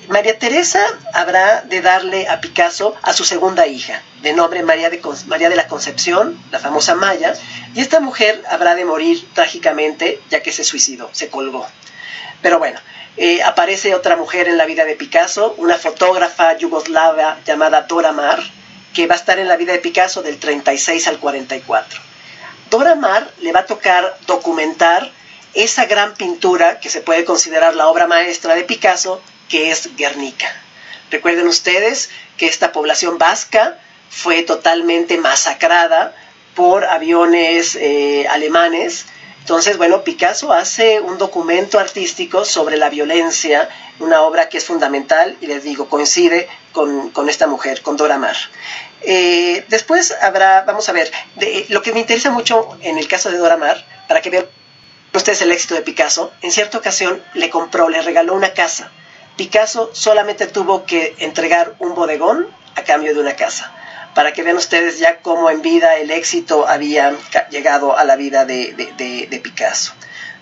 María 0.08 0.38
Teresa 0.38 0.80
habrá 1.12 1.62
de 1.62 1.82
darle 1.82 2.28
a 2.28 2.40
Picasso 2.40 2.94
a 3.02 3.12
su 3.12 3.24
segunda 3.24 3.66
hija, 3.66 4.02
de 4.22 4.32
nombre 4.32 4.62
María 4.62 4.88
de, 4.88 5.00
María 5.26 5.48
de 5.48 5.56
la 5.56 5.66
Concepción, 5.66 6.40
la 6.50 6.58
famosa 6.58 6.94
Maya, 6.94 7.34
y 7.74 7.80
esta 7.80 8.00
mujer 8.00 8.42
habrá 8.48 8.74
de 8.74 8.84
morir 8.84 9.26
trágicamente 9.34 10.20
ya 10.30 10.42
que 10.42 10.52
se 10.52 10.64
suicidó, 10.64 11.10
se 11.12 11.28
colgó. 11.28 11.66
Pero 12.42 12.58
bueno, 12.58 12.80
eh, 13.16 13.42
aparece 13.42 13.94
otra 13.94 14.16
mujer 14.16 14.48
en 14.48 14.56
la 14.56 14.64
vida 14.64 14.84
de 14.84 14.96
Picasso, 14.96 15.54
una 15.58 15.76
fotógrafa 15.76 16.56
yugoslava 16.56 17.38
llamada 17.44 17.82
Dora 17.82 18.12
Maar, 18.12 18.40
que 18.94 19.06
va 19.06 19.14
a 19.14 19.18
estar 19.18 19.38
en 19.38 19.48
la 19.48 19.56
vida 19.56 19.72
de 19.72 19.78
Picasso 19.78 20.22
del 20.22 20.38
36 20.38 21.06
al 21.08 21.18
44. 21.18 22.00
Dora 22.70 22.94
Maar 22.94 23.30
le 23.40 23.52
va 23.52 23.60
a 23.60 23.66
tocar 23.66 24.16
documentar 24.26 25.10
esa 25.54 25.86
gran 25.86 26.14
pintura 26.14 26.78
que 26.80 26.88
se 26.88 27.00
puede 27.00 27.24
considerar 27.24 27.74
la 27.74 27.88
obra 27.88 28.06
maestra 28.06 28.54
de 28.54 28.62
Picasso, 28.64 29.20
que 29.48 29.70
es 29.70 29.96
Guernica. 29.96 30.46
Recuerden 31.10 31.48
ustedes 31.48 32.10
que 32.36 32.46
esta 32.46 32.72
población 32.72 33.18
vasca 33.18 33.78
fue 34.08 34.42
totalmente 34.42 35.18
masacrada 35.18 36.14
por 36.54 36.84
aviones 36.84 37.76
eh, 37.76 38.26
alemanes 38.28 39.06
entonces, 39.40 39.78
bueno, 39.78 40.04
Picasso 40.04 40.52
hace 40.52 41.00
un 41.00 41.18
documento 41.18 41.78
artístico 41.78 42.44
sobre 42.44 42.76
la 42.76 42.88
violencia, 42.88 43.68
una 43.98 44.22
obra 44.22 44.48
que 44.48 44.58
es 44.58 44.64
fundamental 44.64 45.36
y 45.40 45.46
les 45.46 45.64
digo, 45.64 45.88
coincide 45.88 46.48
con, 46.72 47.28
esta 47.28 47.46
mujer, 47.46 47.82
con 47.82 47.96
Dora 47.96 48.18
Maar. 48.18 48.36
Eh, 49.02 49.64
después 49.68 50.14
habrá, 50.20 50.62
vamos 50.62 50.88
a 50.88 50.92
ver, 50.92 51.10
lo 51.68 51.82
que 51.82 51.92
me 51.92 52.00
interesa 52.00 52.30
mucho 52.30 52.78
en 52.82 52.98
el 52.98 53.08
caso 53.08 53.30
de 53.30 53.38
Dora 53.38 53.56
Maar, 53.56 53.84
para 54.06 54.20
que 54.20 54.30
vean 54.30 54.46
ustedes 55.14 55.42
el 55.42 55.50
éxito 55.50 55.74
de 55.74 55.82
Picasso, 55.82 56.32
en 56.42 56.52
cierta 56.52 56.78
ocasión 56.78 57.22
le 57.34 57.50
compró, 57.50 57.88
le 57.88 58.02
regaló 58.02 58.34
una 58.34 58.52
casa. 58.52 58.92
Picasso 59.36 59.90
solamente 59.94 60.46
tuvo 60.46 60.84
que 60.84 61.16
entregar 61.18 61.74
un 61.78 61.94
bodegón 61.94 62.46
a 62.76 62.82
cambio 62.82 63.14
de 63.14 63.20
una 63.20 63.34
casa 63.34 63.74
para 64.14 64.32
que 64.32 64.42
vean 64.42 64.56
ustedes 64.56 64.98
ya 64.98 65.18
cómo 65.18 65.50
en 65.50 65.62
vida 65.62 65.96
el 65.96 66.10
éxito 66.10 66.68
había 66.68 67.14
llegado 67.50 67.96
a 67.96 68.04
la 68.04 68.16
vida 68.16 68.44
de, 68.44 69.40
Picasso. 69.42 69.92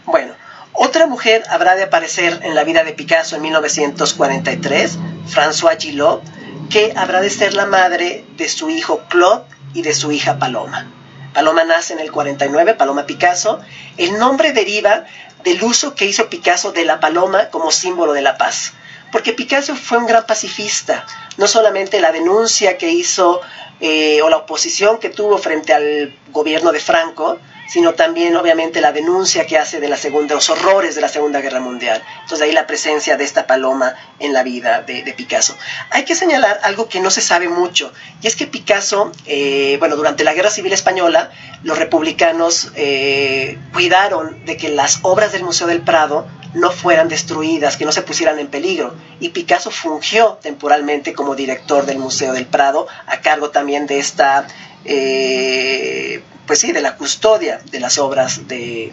Bueno, 0.05 0.35
otra 0.73 1.07
mujer 1.07 1.45
habrá 1.49 1.75
de 1.77 1.85
aparecer 1.85 2.41
en 2.43 2.55
la 2.55 2.65
vida 2.65 2.85
de 2.85 2.93
Picasso 2.93 3.37
en 3.37 3.43
1943, 3.43 4.99
François 5.29 5.77
Gillot, 5.79 6.23
que 6.71 6.93
habrá 6.97 7.21
de 7.21 7.31
ser 7.31 7.55
la 7.55 7.67
madre 7.67 8.25
de 8.37 8.49
su 8.49 8.71
hijo 8.71 9.03
Claude 9.09 9.45
y 9.75 9.83
de 9.83 9.95
su 9.95 10.13
hija 10.13 10.39
Paloma. 10.39 10.91
Paloma 11.35 11.65
nace 11.65 11.93
en 11.93 12.01
el 12.01 12.11
49, 12.11 12.75
Paloma 12.75 13.07
Picasso. 13.07 13.61
El 13.97 14.19
nombre 14.19 14.53
deriva 14.53 15.05
del 15.45 15.63
uso 15.63 15.95
que 15.95 16.07
hizo 16.07 16.29
Picasso 16.29 16.73
de 16.73 16.85
la 16.85 17.01
paloma 17.01 17.49
como 17.51 17.71
símbolo 17.71 18.13
de 18.13 18.23
la 18.23 18.39
paz 18.39 18.73
porque 19.11 19.33
Picasso 19.33 19.75
fue 19.77 19.99
un 19.99 20.07
gran 20.07 20.27
pacifista, 20.27 21.07
no 21.37 21.47
solamente 21.47 22.01
la 22.01 22.13
denuncia 22.13 22.77
que 22.77 22.91
hizo 22.91 23.41
eh, 23.81 24.21
o 24.23 24.29
la 24.29 24.39
oposición 24.39 24.99
que 24.99 25.09
tuvo 25.09 25.39
frente 25.39 25.73
al 25.73 26.13
gobierno 26.33 26.73
de 26.73 26.81
Franco, 26.81 27.39
sino 27.69 27.95
también 27.95 28.35
obviamente 28.35 28.81
la 28.81 28.93
denuncia 28.93 29.47
que 29.47 29.59
hace 29.59 29.79
de 29.79 29.89
la 29.89 29.97
segunda, 29.97 30.35
los 30.35 30.49
horrores 30.49 30.95
de 30.95 31.03
la 31.03 31.09
Segunda 31.09 31.41
Guerra 31.41 31.61
Mundial. 31.61 32.03
Entonces 32.23 32.41
ahí 32.47 32.53
la 32.53 32.67
presencia 32.67 33.17
de 33.17 33.25
esta 33.25 33.47
paloma 33.47 33.95
en 34.19 34.33
la 34.33 34.43
vida 34.43 34.83
de, 34.83 35.15
Picasso. 35.17 35.57
Hay 35.91 36.05
que 36.05 36.15
señalar 36.15 36.61
algo 36.63 36.89
que 36.89 37.01
no 37.01 37.11
se 37.11 37.21
sabe 37.21 37.49
mucho, 37.49 37.93
y 38.23 38.27
es 38.27 38.37
que 38.37 38.47
Picasso, 38.47 39.13
eh, 39.27 39.77
bueno, 39.79 39.97
durante 39.97 40.25
la 40.25 40.33
Guerra 40.33 40.51
Civil 40.51 40.73
Española, 40.73 41.31
los 41.63 41.79
republicanos 41.79 42.73
eh, 42.75 43.59
cuidaron 43.73 44.45
de 44.45 44.57
que 44.57 44.71
las 44.71 45.01
obras 45.03 45.33
del 45.33 45.45
Museo 45.45 45.67
del 45.67 45.83
Prado 45.83 46.27
no 46.55 46.71
fueran 46.71 47.09
destruidas, 47.09 47.77
que 47.77 47.85
no 47.85 47.93
se 47.93 48.03
pusieran 48.03 48.39
en 48.39 48.49
peligro. 48.49 48.95
Y 49.21 49.31
Picasso 49.31 49.71
fungió 49.71 50.39
temporalmente 50.43 51.13
como 51.13 51.35
director 51.35 51.87
del 51.87 51.99
Museo 51.99 52.33
del 52.33 52.47
Prado, 52.47 52.87
a 53.07 53.21
cargo 53.21 53.51
también 53.51 53.87
de 53.87 53.99
esta, 53.99 54.47
eh, 54.85 56.23
pues 56.47 56.61
sí, 56.61 56.73
de 56.73 56.81
la 56.81 56.97
custodia 56.97 57.61
de 57.71 57.81
las 57.81 57.99
obras 57.99 58.49
de, 58.49 58.93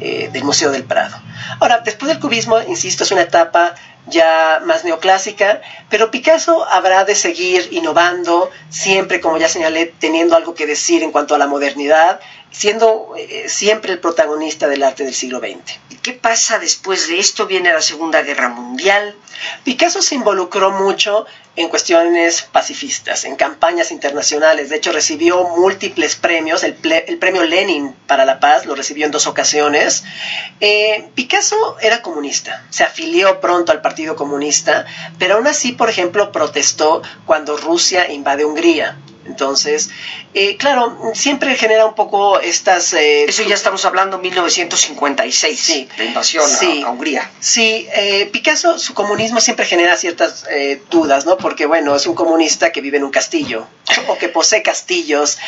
eh, 0.00 0.30
del 0.32 0.44
Museo 0.44 0.70
del 0.70 0.84
Prado. 0.84 1.16
Ahora, 1.60 1.80
después 1.84 2.08
del 2.08 2.20
cubismo, 2.20 2.60
insisto, 2.62 3.04
es 3.04 3.10
una 3.10 3.22
etapa 3.22 3.74
ya 4.06 4.60
más 4.64 4.84
neoclásica, 4.84 5.62
pero 5.88 6.10
Picasso 6.10 6.66
habrá 6.68 7.04
de 7.04 7.14
seguir 7.14 7.68
innovando, 7.70 8.50
siempre, 8.68 9.20
como 9.20 9.38
ya 9.38 9.48
señalé, 9.48 9.94
teniendo 9.98 10.36
algo 10.36 10.54
que 10.54 10.66
decir 10.66 11.02
en 11.02 11.10
cuanto 11.10 11.34
a 11.34 11.38
la 11.38 11.46
modernidad, 11.46 12.20
siendo 12.54 13.14
eh, 13.16 13.48
siempre 13.48 13.92
el 13.92 13.98
protagonista 13.98 14.68
del 14.68 14.84
arte 14.84 15.04
del 15.04 15.14
siglo 15.14 15.40
XX. 15.40 15.80
¿Y 15.90 15.96
qué 15.96 16.12
pasa 16.12 16.60
después 16.60 17.08
de 17.08 17.18
esto? 17.18 17.46
Viene 17.46 17.72
la 17.72 17.82
Segunda 17.82 18.22
Guerra 18.22 18.48
Mundial. 18.48 19.16
Picasso 19.64 20.00
se 20.00 20.14
involucró 20.14 20.70
mucho 20.70 21.26
en 21.56 21.68
cuestiones 21.68 22.42
pacifistas, 22.42 23.24
en 23.24 23.34
campañas 23.34 23.90
internacionales. 23.90 24.70
De 24.70 24.76
hecho, 24.76 24.92
recibió 24.92 25.42
múltiples 25.48 26.14
premios. 26.14 26.62
El, 26.62 26.74
premio 26.74 27.42
Lenin 27.42 27.92
para 28.06 28.24
la 28.24 28.38
paz 28.38 28.66
lo 28.66 28.76
recibió 28.76 29.04
en 29.04 29.10
dos 29.10 29.26
ocasiones. 29.26 30.04
Eh, 30.60 31.08
Picasso 31.16 31.76
era 31.80 32.02
comunista, 32.02 32.64
se 32.70 32.84
afilió 32.84 33.40
pronto 33.40 33.72
al 33.72 33.82
Partido 33.82 34.14
Comunista, 34.14 34.86
pero 35.18 35.34
aún 35.34 35.48
así, 35.48 35.72
por 35.72 35.90
ejemplo, 35.90 36.30
protestó 36.30 37.02
cuando 37.26 37.56
Rusia 37.56 38.10
invade 38.12 38.44
Hungría 38.44 38.96
Entonces, 39.26 39.90
eh, 40.34 40.56
claro, 40.56 41.12
siempre 41.14 41.54
genera 41.56 41.86
un 41.86 41.94
poco 41.94 42.40
estas... 42.40 42.92
Eh, 42.92 43.24
Eso 43.24 43.42
ya 43.42 43.54
estamos 43.54 43.84
hablando 43.84 44.18
1956, 44.18 45.60
sí, 45.60 45.88
la 45.96 46.04
invasión 46.04 46.44
a, 46.84 46.90
Hungría. 46.90 47.30
Sí, 47.40 47.86
eh, 47.94 48.28
Picasso, 48.32 48.78
su 48.78 48.94
comunismo 48.94 49.40
siempre 49.40 49.64
genera 49.64 49.96
ciertas 49.96 50.44
dudas, 50.90 51.26
¿no? 51.26 51.36
Porque, 51.36 51.66
bueno, 51.66 51.96
es 51.96 52.06
un 52.06 52.14
comunista 52.14 52.70
que 52.70 52.80
vive 52.80 52.98
en 52.98 53.04
un 53.04 53.10
castillo 53.10 53.66
o 54.08 54.18
que 54.18 54.28
posee 54.28 54.62
castillos. 54.62 55.38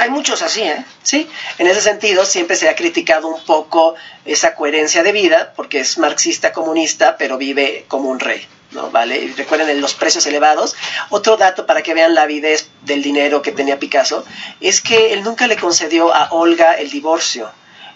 Hay 0.00 0.10
muchos 0.10 0.42
así, 0.42 0.62
¿eh? 0.62 0.84
Sí, 1.02 1.28
en 1.58 1.66
ese 1.66 1.80
sentido 1.80 2.24
siempre 2.24 2.56
se 2.56 2.68
ha 2.68 2.76
criticado 2.76 3.28
un 3.28 3.42
poco 3.44 3.94
esa 4.24 4.54
coherencia 4.54 5.02
de 5.02 5.12
vida, 5.12 5.52
porque 5.56 5.80
es 5.80 5.98
marxista 5.98 6.52
comunista, 6.52 7.16
pero 7.16 7.36
vive 7.36 7.84
como 7.88 8.08
un 8.08 8.20
rey. 8.20 8.46
¿No? 8.74 8.90
¿Vale? 8.90 9.32
recuerden 9.36 9.80
los 9.80 9.94
precios 9.94 10.26
elevados. 10.26 10.74
Otro 11.10 11.36
dato 11.36 11.66
para 11.66 11.82
que 11.82 11.94
vean 11.94 12.14
la 12.14 12.22
avidez 12.22 12.68
del 12.82 13.02
dinero 13.02 13.42
que 13.42 13.52
tenía 13.52 13.78
Picasso 13.78 14.24
es 14.60 14.80
que 14.80 15.12
él 15.12 15.22
nunca 15.22 15.46
le 15.46 15.56
concedió 15.56 16.14
a 16.14 16.32
Olga 16.32 16.74
el 16.74 16.90
divorcio. 16.90 17.50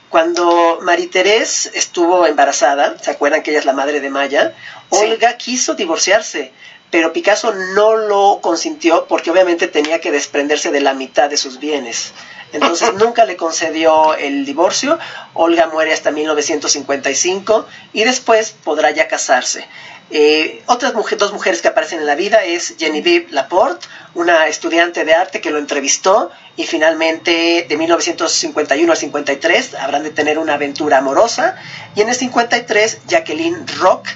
Cuando 0.08 0.78
Marie 0.80 1.10
Thérèse 1.10 1.70
estuvo 1.74 2.26
embarazada, 2.26 2.96
¿se 2.98 3.10
acuerdan 3.10 3.42
que 3.42 3.50
ella 3.50 3.60
es 3.60 3.66
la 3.66 3.74
madre 3.74 4.00
de 4.00 4.08
Maya? 4.08 4.54
Olga 4.88 5.36
quiso 5.36 5.74
divorciarse, 5.74 6.50
pero 6.90 7.12
Picasso 7.12 7.52
no 7.74 7.96
lo 7.96 8.40
consintió 8.40 9.06
porque 9.06 9.30
obviamente 9.30 9.68
tenía 9.68 10.00
que 10.00 10.10
desprenderse 10.10 10.70
de 10.70 10.80
la 10.80 10.94
mitad 10.94 11.28
de 11.28 11.36
sus 11.36 11.58
bienes. 11.58 12.14
Entonces 12.52 12.94
nunca 12.98 13.26
le 13.26 13.36
concedió 13.36 14.14
el 14.14 14.46
divorcio. 14.46 14.98
Olga 15.34 15.66
muere 15.66 15.92
hasta 15.92 16.10
1955 16.10 17.66
y 17.92 18.04
después 18.04 18.54
podrá 18.64 18.90
ya 18.90 19.08
casarse. 19.08 19.66
Eh, 20.10 20.62
otras 20.66 20.94
dos 21.18 21.32
mujeres 21.32 21.60
que 21.60 21.68
aparecen 21.68 22.00
en 22.00 22.06
la 22.06 22.14
vida 22.14 22.44
es 22.44 22.74
Genevieve 22.78 23.26
Laporte, 23.30 23.86
una 24.14 24.46
estudiante 24.46 25.04
de 25.04 25.12
arte 25.14 25.40
que 25.40 25.50
lo 25.50 25.58
entrevistó 25.58 26.30
y 26.56 26.64
finalmente 26.64 27.66
de 27.68 27.76
1951 27.76 28.90
al 28.90 28.98
53 28.98 29.74
habrán 29.74 30.02
de 30.02 30.10
tener 30.10 30.38
una 30.38 30.54
aventura 30.54 30.98
amorosa. 30.98 31.56
Y 31.94 32.00
en 32.00 32.08
el 32.08 32.14
53 32.14 33.00
Jacqueline 33.06 33.66
Rock, 33.78 34.08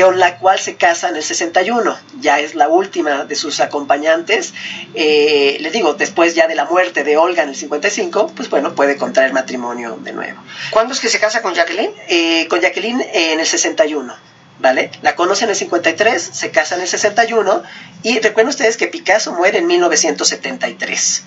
con 0.00 0.18
la 0.18 0.38
cual 0.38 0.58
se 0.58 0.76
casa 0.76 1.08
en 1.08 1.16
el 1.16 1.22
61. 1.22 1.96
Ya 2.20 2.40
es 2.40 2.54
la 2.54 2.68
última 2.68 3.24
de 3.24 3.34
sus 3.34 3.60
acompañantes. 3.60 4.54
Eh, 4.94 5.58
les 5.60 5.72
digo, 5.72 5.94
después 5.94 6.34
ya 6.34 6.46
de 6.46 6.54
la 6.54 6.64
muerte 6.64 7.04
de 7.04 7.16
Olga 7.16 7.42
en 7.42 7.50
el 7.50 7.56
55, 7.56 8.32
pues 8.34 8.48
bueno, 8.48 8.74
puede 8.74 8.96
contraer 8.96 9.32
matrimonio 9.32 9.98
de 10.00 10.12
nuevo. 10.12 10.40
¿Cuándo 10.70 10.94
es 10.94 11.00
que 11.00 11.08
se 11.08 11.18
casa 11.18 11.42
con 11.42 11.54
Jacqueline? 11.54 11.92
Eh, 12.08 12.46
con 12.48 12.60
Jacqueline 12.60 13.04
en 13.12 13.40
el 13.40 13.46
61. 13.46 14.31
¿Vale? 14.62 14.90
La 15.02 15.16
conoce 15.16 15.44
en 15.44 15.50
el 15.50 15.56
53, 15.56 16.22
se 16.22 16.50
casa 16.50 16.76
en 16.76 16.82
el 16.82 16.88
61 16.88 17.62
y 18.02 18.20
recuerden 18.20 18.48
ustedes 18.48 18.76
que 18.76 18.86
Picasso 18.86 19.32
muere 19.32 19.58
en 19.58 19.66
1973. 19.66 21.24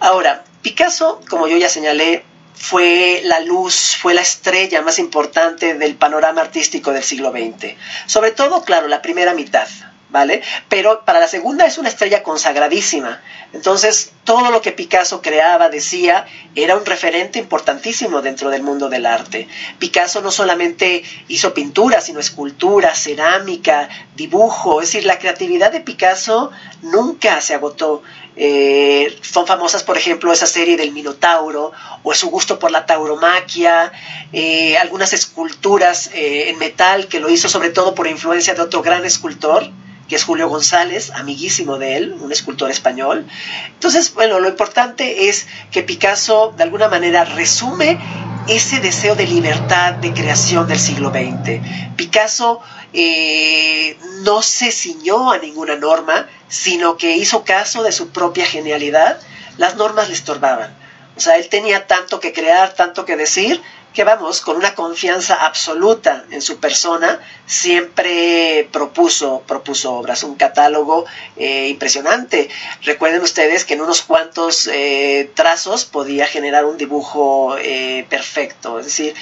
Ahora, 0.00 0.42
Picasso, 0.62 1.20
como 1.28 1.46
yo 1.46 1.56
ya 1.58 1.68
señalé, 1.68 2.24
fue 2.54 3.20
la 3.24 3.40
luz, 3.40 3.96
fue 4.00 4.14
la 4.14 4.22
estrella 4.22 4.82
más 4.82 4.98
importante 4.98 5.74
del 5.74 5.94
panorama 5.94 6.40
artístico 6.40 6.92
del 6.92 7.04
siglo 7.04 7.30
XX. 7.30 7.74
Sobre 8.06 8.32
todo, 8.32 8.64
claro, 8.64 8.88
la 8.88 9.02
primera 9.02 9.34
mitad, 9.34 9.68
¿vale? 10.10 10.42
Pero 10.68 11.04
para 11.04 11.20
la 11.20 11.28
segunda 11.28 11.66
es 11.66 11.78
una 11.78 11.88
estrella 11.88 12.22
consagradísima. 12.22 13.20
Entonces, 13.52 14.12
todo 14.24 14.50
lo 14.50 14.60
que 14.60 14.72
Picasso 14.72 15.22
creaba, 15.22 15.68
decía, 15.68 16.26
era 16.54 16.76
un 16.76 16.84
referente 16.84 17.38
importantísimo 17.38 18.20
dentro 18.20 18.50
del 18.50 18.62
mundo 18.62 18.88
del 18.88 19.06
arte. 19.06 19.48
Picasso 19.78 20.20
no 20.20 20.30
solamente 20.30 21.02
hizo 21.28 21.54
pintura, 21.54 22.00
sino 22.00 22.20
escultura, 22.20 22.94
cerámica, 22.94 23.88
dibujo. 24.16 24.82
Es 24.82 24.88
decir, 24.88 25.06
la 25.06 25.18
creatividad 25.18 25.72
de 25.72 25.80
Picasso 25.80 26.50
nunca 26.82 27.40
se 27.40 27.54
agotó. 27.54 28.02
Eh, 28.40 29.18
son 29.22 29.46
famosas, 29.46 29.82
por 29.82 29.96
ejemplo, 29.96 30.32
esa 30.32 30.46
serie 30.46 30.76
del 30.76 30.92
Minotauro 30.92 31.72
o 32.04 32.14
su 32.14 32.30
gusto 32.30 32.58
por 32.58 32.70
la 32.70 32.86
tauromaquia, 32.86 33.90
eh, 34.32 34.76
algunas 34.78 35.12
esculturas 35.12 36.10
eh, 36.14 36.50
en 36.50 36.58
metal 36.58 37.08
que 37.08 37.18
lo 37.18 37.30
hizo 37.30 37.48
sobre 37.48 37.70
todo 37.70 37.96
por 37.96 38.06
influencia 38.06 38.54
de 38.54 38.60
otro 38.60 38.80
gran 38.80 39.04
escultor, 39.04 39.68
que 40.08 40.16
es 40.16 40.24
Julio 40.24 40.48
González, 40.48 41.12
amiguísimo 41.14 41.78
de 41.78 41.96
él, 41.96 42.16
un 42.20 42.32
escultor 42.32 42.70
español. 42.70 43.26
Entonces, 43.66 44.14
bueno, 44.14 44.40
lo 44.40 44.48
importante 44.48 45.28
es 45.28 45.46
que 45.70 45.82
Picasso 45.82 46.54
de 46.56 46.62
alguna 46.62 46.88
manera 46.88 47.24
resume 47.24 47.98
ese 48.48 48.80
deseo 48.80 49.14
de 49.14 49.26
libertad, 49.26 49.94
de 49.94 50.12
creación 50.14 50.66
del 50.66 50.78
siglo 50.78 51.10
XX. 51.10 51.60
Picasso 51.96 52.60
eh, 52.94 53.98
no 54.22 54.40
se 54.40 54.72
ciñó 54.72 55.30
a 55.30 55.38
ninguna 55.38 55.76
norma, 55.76 56.26
sino 56.48 56.96
que 56.96 57.16
hizo 57.16 57.44
caso 57.44 57.82
de 57.82 57.92
su 57.92 58.08
propia 58.08 58.46
genialidad. 58.46 59.20
Las 59.58 59.76
normas 59.76 60.08
le 60.08 60.14
estorbaban. 60.14 60.74
O 61.16 61.20
sea, 61.20 61.36
él 61.36 61.48
tenía 61.48 61.86
tanto 61.86 62.20
que 62.20 62.32
crear, 62.32 62.72
tanto 62.74 63.04
que 63.04 63.16
decir, 63.16 63.60
que 63.92 64.04
vamos, 64.04 64.40
con 64.40 64.56
una 64.56 64.74
confianza 64.74 65.34
absoluta 65.46 66.24
en 66.30 66.42
su 66.42 66.58
persona, 66.58 67.20
siempre 67.46 68.68
propuso, 68.70 69.42
propuso 69.46 69.94
obras, 69.94 70.22
un 70.22 70.36
catálogo 70.36 71.06
eh, 71.36 71.68
impresionante. 71.68 72.48
Recuerden 72.82 73.22
ustedes 73.22 73.64
que 73.64 73.74
en 73.74 73.80
unos 73.80 74.02
cuantos 74.02 74.68
eh, 74.72 75.30
trazos 75.34 75.84
podía 75.84 76.26
generar 76.26 76.64
un 76.64 76.76
dibujo 76.76 77.56
eh, 77.58 78.06
perfecto, 78.08 78.78
es 78.78 78.86
decir, 78.86 79.14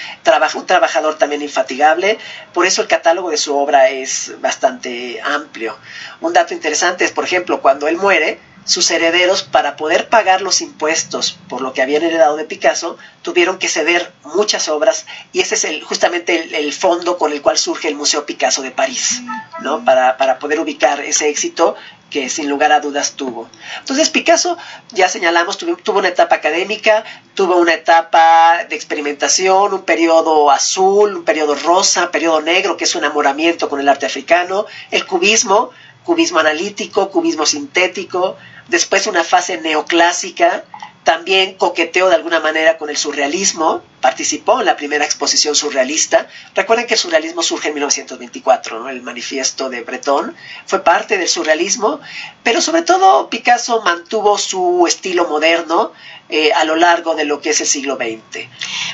un 0.55 0.67
trabajador 0.67 1.17
también 1.17 1.43
infatigable, 1.43 2.19
por 2.53 2.67
eso 2.67 2.83
el 2.83 2.89
catálogo 2.89 3.31
de 3.31 3.37
su 3.37 3.57
obra 3.57 3.89
es 3.91 4.33
bastante 4.41 5.21
amplio. 5.23 5.77
Un 6.21 6.33
dato 6.33 6.55
interesante 6.55 7.05
es, 7.05 7.13
por 7.13 7.25
ejemplo, 7.25 7.61
cuando 7.61 7.89
él 7.89 7.97
muere, 7.97 8.39
sus 8.67 8.91
herederos, 8.91 9.45
para 9.45 9.77
poder 9.77 10.09
pagar 10.09 10.43
los 10.43 10.61
impuestos 10.61 11.39
por 11.49 11.61
lo 11.61 11.73
que 11.73 11.83
habían 11.83 12.03
heredado 12.03 12.37
de 12.37 12.45
Picasso, 12.45 12.99
tuvieron 13.23 13.59
que 13.59 13.69
ceder 13.69 14.13
muchas 14.25 14.69
obras 14.69 15.07
y 15.33 15.41
ese 15.41 15.55
es 15.55 15.85
justamente 15.85 16.59
el, 16.59 16.73
fondo 16.73 17.17
con 17.17 17.33
el 17.33 17.41
cual 17.41 17.59
surge 17.59 17.89
el 17.89 17.95
Museo 17.95 18.27
Picasso 18.27 18.63
de 18.63 18.73
París, 18.73 19.23
¿no? 19.63 19.85
Para, 19.85 20.17
para 20.17 20.39
poder 20.39 20.61
ubicar 20.61 21.01
ese 21.01 21.29
éxito 21.29 21.77
que 22.11 22.29
sin 22.29 22.49
lugar 22.49 22.73
a 22.73 22.81
dudas 22.81 23.13
tuvo. 23.13 23.49
Entonces 23.79 24.11
Picasso, 24.11 24.57
ya 24.91 25.09
señalamos, 25.09 25.59
tuvo, 25.59 25.77
tuvo, 25.77 25.99
una 26.01 26.09
etapa 26.09 26.37
académica, 26.37 27.05
tuvo 27.35 27.57
una 27.57 27.75
etapa 27.75 28.65
de 28.69 28.77
experimentación, 28.77 29.75
un 29.75 29.83
periodo 29.83 30.51
azul, 30.51 31.17
un 31.17 31.25
periodo 31.25 31.55
rosa, 31.55 32.05
un 32.05 32.11
periodo 32.11 32.41
negro, 32.41 32.77
que 32.77 32.85
es 32.85 32.95
un 32.95 33.05
enamoramiento 33.05 33.69
con 33.69 33.81
el 33.81 33.89
arte 33.89 34.07
africano, 34.07 34.67
el 34.91 35.07
cubismo, 35.07 35.71
cubismo 36.05 36.39
analítico, 36.39 37.11
cubismo 37.11 37.45
sintético, 37.45 38.37
después 38.69 39.07
una 39.07 39.25
fase 39.25 39.59
neoclásica, 39.59 40.65
también 41.05 41.55
coqueteó 41.55 42.09
de 42.09 42.17
alguna 42.17 42.41
manera 42.41 42.79
con 42.79 42.91
el 42.91 42.97
surrealismo, 42.97 43.83
participó 44.01 44.61
en 44.61 44.67
la 44.67 44.77
primera 44.77 45.05
exposición 45.05 45.55
surrealista. 45.55 46.29
Recuerden 46.55 46.87
que 46.87 46.95
el 46.95 47.01
surrealismo 47.01 47.43
surge 47.43 47.69
en 47.69 47.75
1924, 47.75 48.81
¿no? 48.81 48.89
el 48.89 49.03
manifiesto 49.03 49.69
de 49.69 49.83
Breton 49.83 50.35
fue 50.67 50.83
parte 50.83 51.19
del 51.19 51.29
surrealismo, 51.29 52.01
pero 52.43 52.61
sobre 52.61 52.83
todo 52.83 53.29
Picasso 53.31 53.83
mantuvo 53.83 54.39
su 54.39 54.85
estilo 54.87 55.29
moderno, 55.29 55.93
eh, 56.29 56.53
a 56.53 56.65
lo 56.65 56.75
largo 56.75 57.15
de 57.15 57.25
lo 57.25 57.41
que 57.41 57.51
es 57.51 57.61
el 57.61 57.69
siglo 57.69 57.95
XX. 57.95 58.49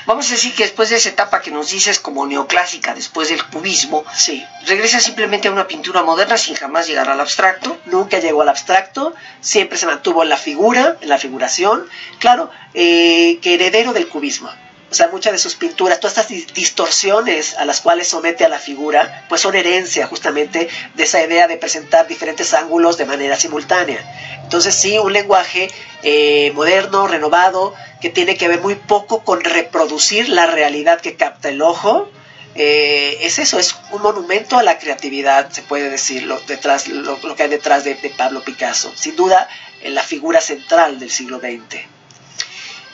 Vamos 0.04 0.28
a 0.28 0.32
decir 0.32 0.54
que 0.54 0.64
después 0.64 0.90
de 0.90 0.96
esa 0.96 1.08
etapa 1.08 1.40
que 1.40 1.50
nos 1.50 1.70
dices 1.70 1.98
como 1.98 2.26
neoclásica, 2.26 2.94
después 2.94 3.30
del 3.30 3.42
cubismo, 3.46 4.04
sí. 4.14 4.44
regresa 4.66 5.00
simplemente 5.00 5.48
a 5.48 5.50
una 5.50 5.66
pintura 5.66 6.02
moderna 6.02 6.36
sin 6.36 6.56
jamás 6.56 6.86
llegar 6.86 7.08
al 7.08 7.18
abstracto. 7.18 7.78
Nunca 7.86 8.18
llegó 8.18 8.42
al 8.42 8.50
abstracto, 8.50 9.14
siempre 9.40 9.78
se 9.78 9.86
mantuvo 9.86 10.22
en 10.22 10.28
la 10.28 10.36
figura, 10.36 10.98
en 11.00 11.08
la 11.08 11.16
figuración, 11.16 11.86
claro, 12.18 12.50
eh, 12.74 13.38
que 13.40 13.54
heredero 13.54 13.94
del 13.94 14.08
cubismo. 14.08 14.50
O 14.92 14.94
sea, 14.94 15.08
muchas 15.08 15.32
de 15.32 15.38
sus 15.38 15.54
pinturas, 15.54 16.00
todas 16.00 16.18
estas 16.18 16.52
distorsiones 16.52 17.56
a 17.56 17.64
las 17.64 17.80
cuales 17.80 18.08
somete 18.08 18.44
a 18.44 18.50
la 18.50 18.58
figura, 18.58 19.24
pues 19.26 19.40
son 19.40 19.54
herencia 19.54 20.06
justamente 20.06 20.68
de 20.92 21.02
esa 21.02 21.24
idea 21.24 21.48
de 21.48 21.56
presentar 21.56 22.06
diferentes 22.06 22.52
ángulos 22.52 22.98
de 22.98 23.06
manera 23.06 23.36
simultánea. 23.36 24.04
Entonces 24.42 24.74
sí, 24.74 24.98
un 24.98 25.14
lenguaje 25.14 25.70
eh, 26.02 26.52
moderno, 26.54 27.06
renovado, 27.06 27.74
que 28.02 28.10
tiene 28.10 28.36
que 28.36 28.48
ver 28.48 28.60
muy 28.60 28.74
poco 28.74 29.24
con 29.24 29.40
reproducir 29.40 30.28
la 30.28 30.44
realidad 30.44 31.00
que 31.00 31.16
capta 31.16 31.48
el 31.48 31.62
ojo, 31.62 32.10
eh, 32.54 33.16
es 33.22 33.38
eso, 33.38 33.58
es 33.58 33.74
un 33.92 34.02
monumento 34.02 34.58
a 34.58 34.62
la 34.62 34.78
creatividad, 34.78 35.50
se 35.50 35.62
puede 35.62 35.88
decir, 35.88 36.24
lo, 36.24 36.38
detrás, 36.40 36.86
lo, 36.86 37.18
que 37.34 37.44
hay 37.44 37.48
detrás 37.48 37.84
de, 37.84 37.94
Pablo 38.14 38.44
Picasso. 38.44 38.92
Sin 38.94 39.16
duda, 39.16 39.48
en 39.80 39.94
la 39.94 40.02
figura 40.02 40.42
central 40.42 41.00
del 41.00 41.10
siglo 41.10 41.38
XX. 41.38 41.80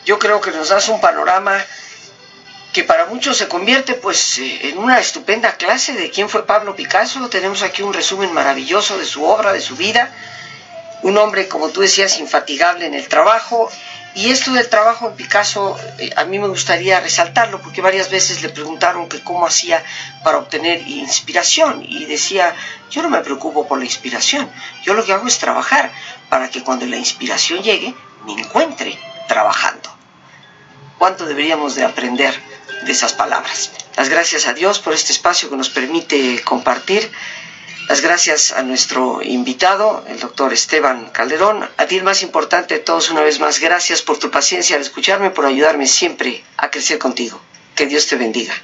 Yo 0.04 0.20
creo 0.20 0.40
que 0.40 0.52
nos 0.52 0.68
das 0.68 0.88
un 0.88 1.00
panorama 1.00 1.62
que 2.72 2.84
para 2.84 3.06
muchos 3.06 3.36
se 3.36 3.48
convierte 3.48 3.94
pues 3.94 4.38
eh, 4.38 4.68
en 4.68 4.78
una 4.78 4.98
estupenda 4.98 5.56
clase 5.56 5.94
de 5.94 6.10
quién 6.10 6.28
fue 6.28 6.46
Pablo 6.46 6.76
Picasso. 6.76 7.28
Tenemos 7.28 7.62
aquí 7.62 7.82
un 7.82 7.94
resumen 7.94 8.32
maravilloso 8.32 8.98
de 8.98 9.04
su 9.04 9.24
obra, 9.24 9.52
de 9.52 9.60
su 9.60 9.76
vida. 9.76 10.12
un 11.02 11.16
hombre, 11.16 11.46
como 11.46 11.68
tú 11.68 11.80
decías, 11.80 12.18
infatigable 12.18 12.84
en 12.86 12.94
el 12.94 13.08
trabajo. 13.08 13.70
Y 14.14 14.30
esto 14.30 14.52
del 14.52 14.68
trabajo, 14.68 15.10
en 15.10 15.16
mi 15.16 15.24
caso, 15.24 15.78
eh, 15.98 16.10
a 16.16 16.24
mí 16.24 16.38
me 16.38 16.48
gustaría 16.48 16.98
resaltarlo, 16.98 17.60
porque 17.60 17.80
varias 17.80 18.10
veces 18.10 18.42
le 18.42 18.48
preguntaron 18.48 19.08
que 19.08 19.22
cómo 19.22 19.46
hacía 19.46 19.84
para 20.24 20.38
obtener 20.38 20.82
inspiración. 20.88 21.84
Y 21.88 22.04
decía, 22.06 22.54
yo 22.90 23.02
no 23.02 23.10
me 23.10 23.20
preocupo 23.20 23.68
por 23.68 23.78
la 23.78 23.84
inspiración, 23.84 24.50
yo 24.82 24.94
lo 24.94 25.04
que 25.04 25.12
hago 25.12 25.28
es 25.28 25.38
trabajar 25.38 25.92
para 26.28 26.50
que 26.50 26.64
cuando 26.64 26.84
la 26.86 26.96
inspiración 26.96 27.62
llegue, 27.62 27.94
me 28.24 28.32
encuentre 28.32 28.98
trabajando. 29.28 29.88
¿Cuánto 30.98 31.26
deberíamos 31.26 31.76
de 31.76 31.84
aprender 31.84 32.34
de 32.84 32.92
esas 32.92 33.12
palabras? 33.12 33.70
Las 33.96 34.08
gracias 34.08 34.46
a 34.46 34.54
Dios 34.54 34.78
por 34.78 34.94
este 34.94 35.12
espacio 35.12 35.50
que 35.50 35.56
nos 35.56 35.70
permite 35.70 36.42
compartir 36.42 37.10
las 37.88 38.02
gracias 38.02 38.52
a 38.52 38.62
nuestro 38.62 39.22
invitado, 39.22 40.04
el 40.08 40.20
doctor 40.20 40.52
Esteban 40.52 41.08
Calderón. 41.08 41.66
A 41.78 41.86
ti 41.86 41.96
el 41.96 42.04
más 42.04 42.22
importante 42.22 42.74
de 42.74 42.80
todos, 42.80 43.10
una 43.10 43.22
vez 43.22 43.40
más, 43.40 43.60
gracias 43.60 44.02
por 44.02 44.18
tu 44.18 44.30
paciencia 44.30 44.76
al 44.76 44.82
escucharme, 44.82 45.30
por 45.30 45.46
ayudarme 45.46 45.86
siempre 45.86 46.44
a 46.58 46.70
crecer 46.70 46.98
contigo. 46.98 47.40
Que 47.74 47.86
Dios 47.86 48.06
te 48.06 48.16
bendiga. 48.16 48.54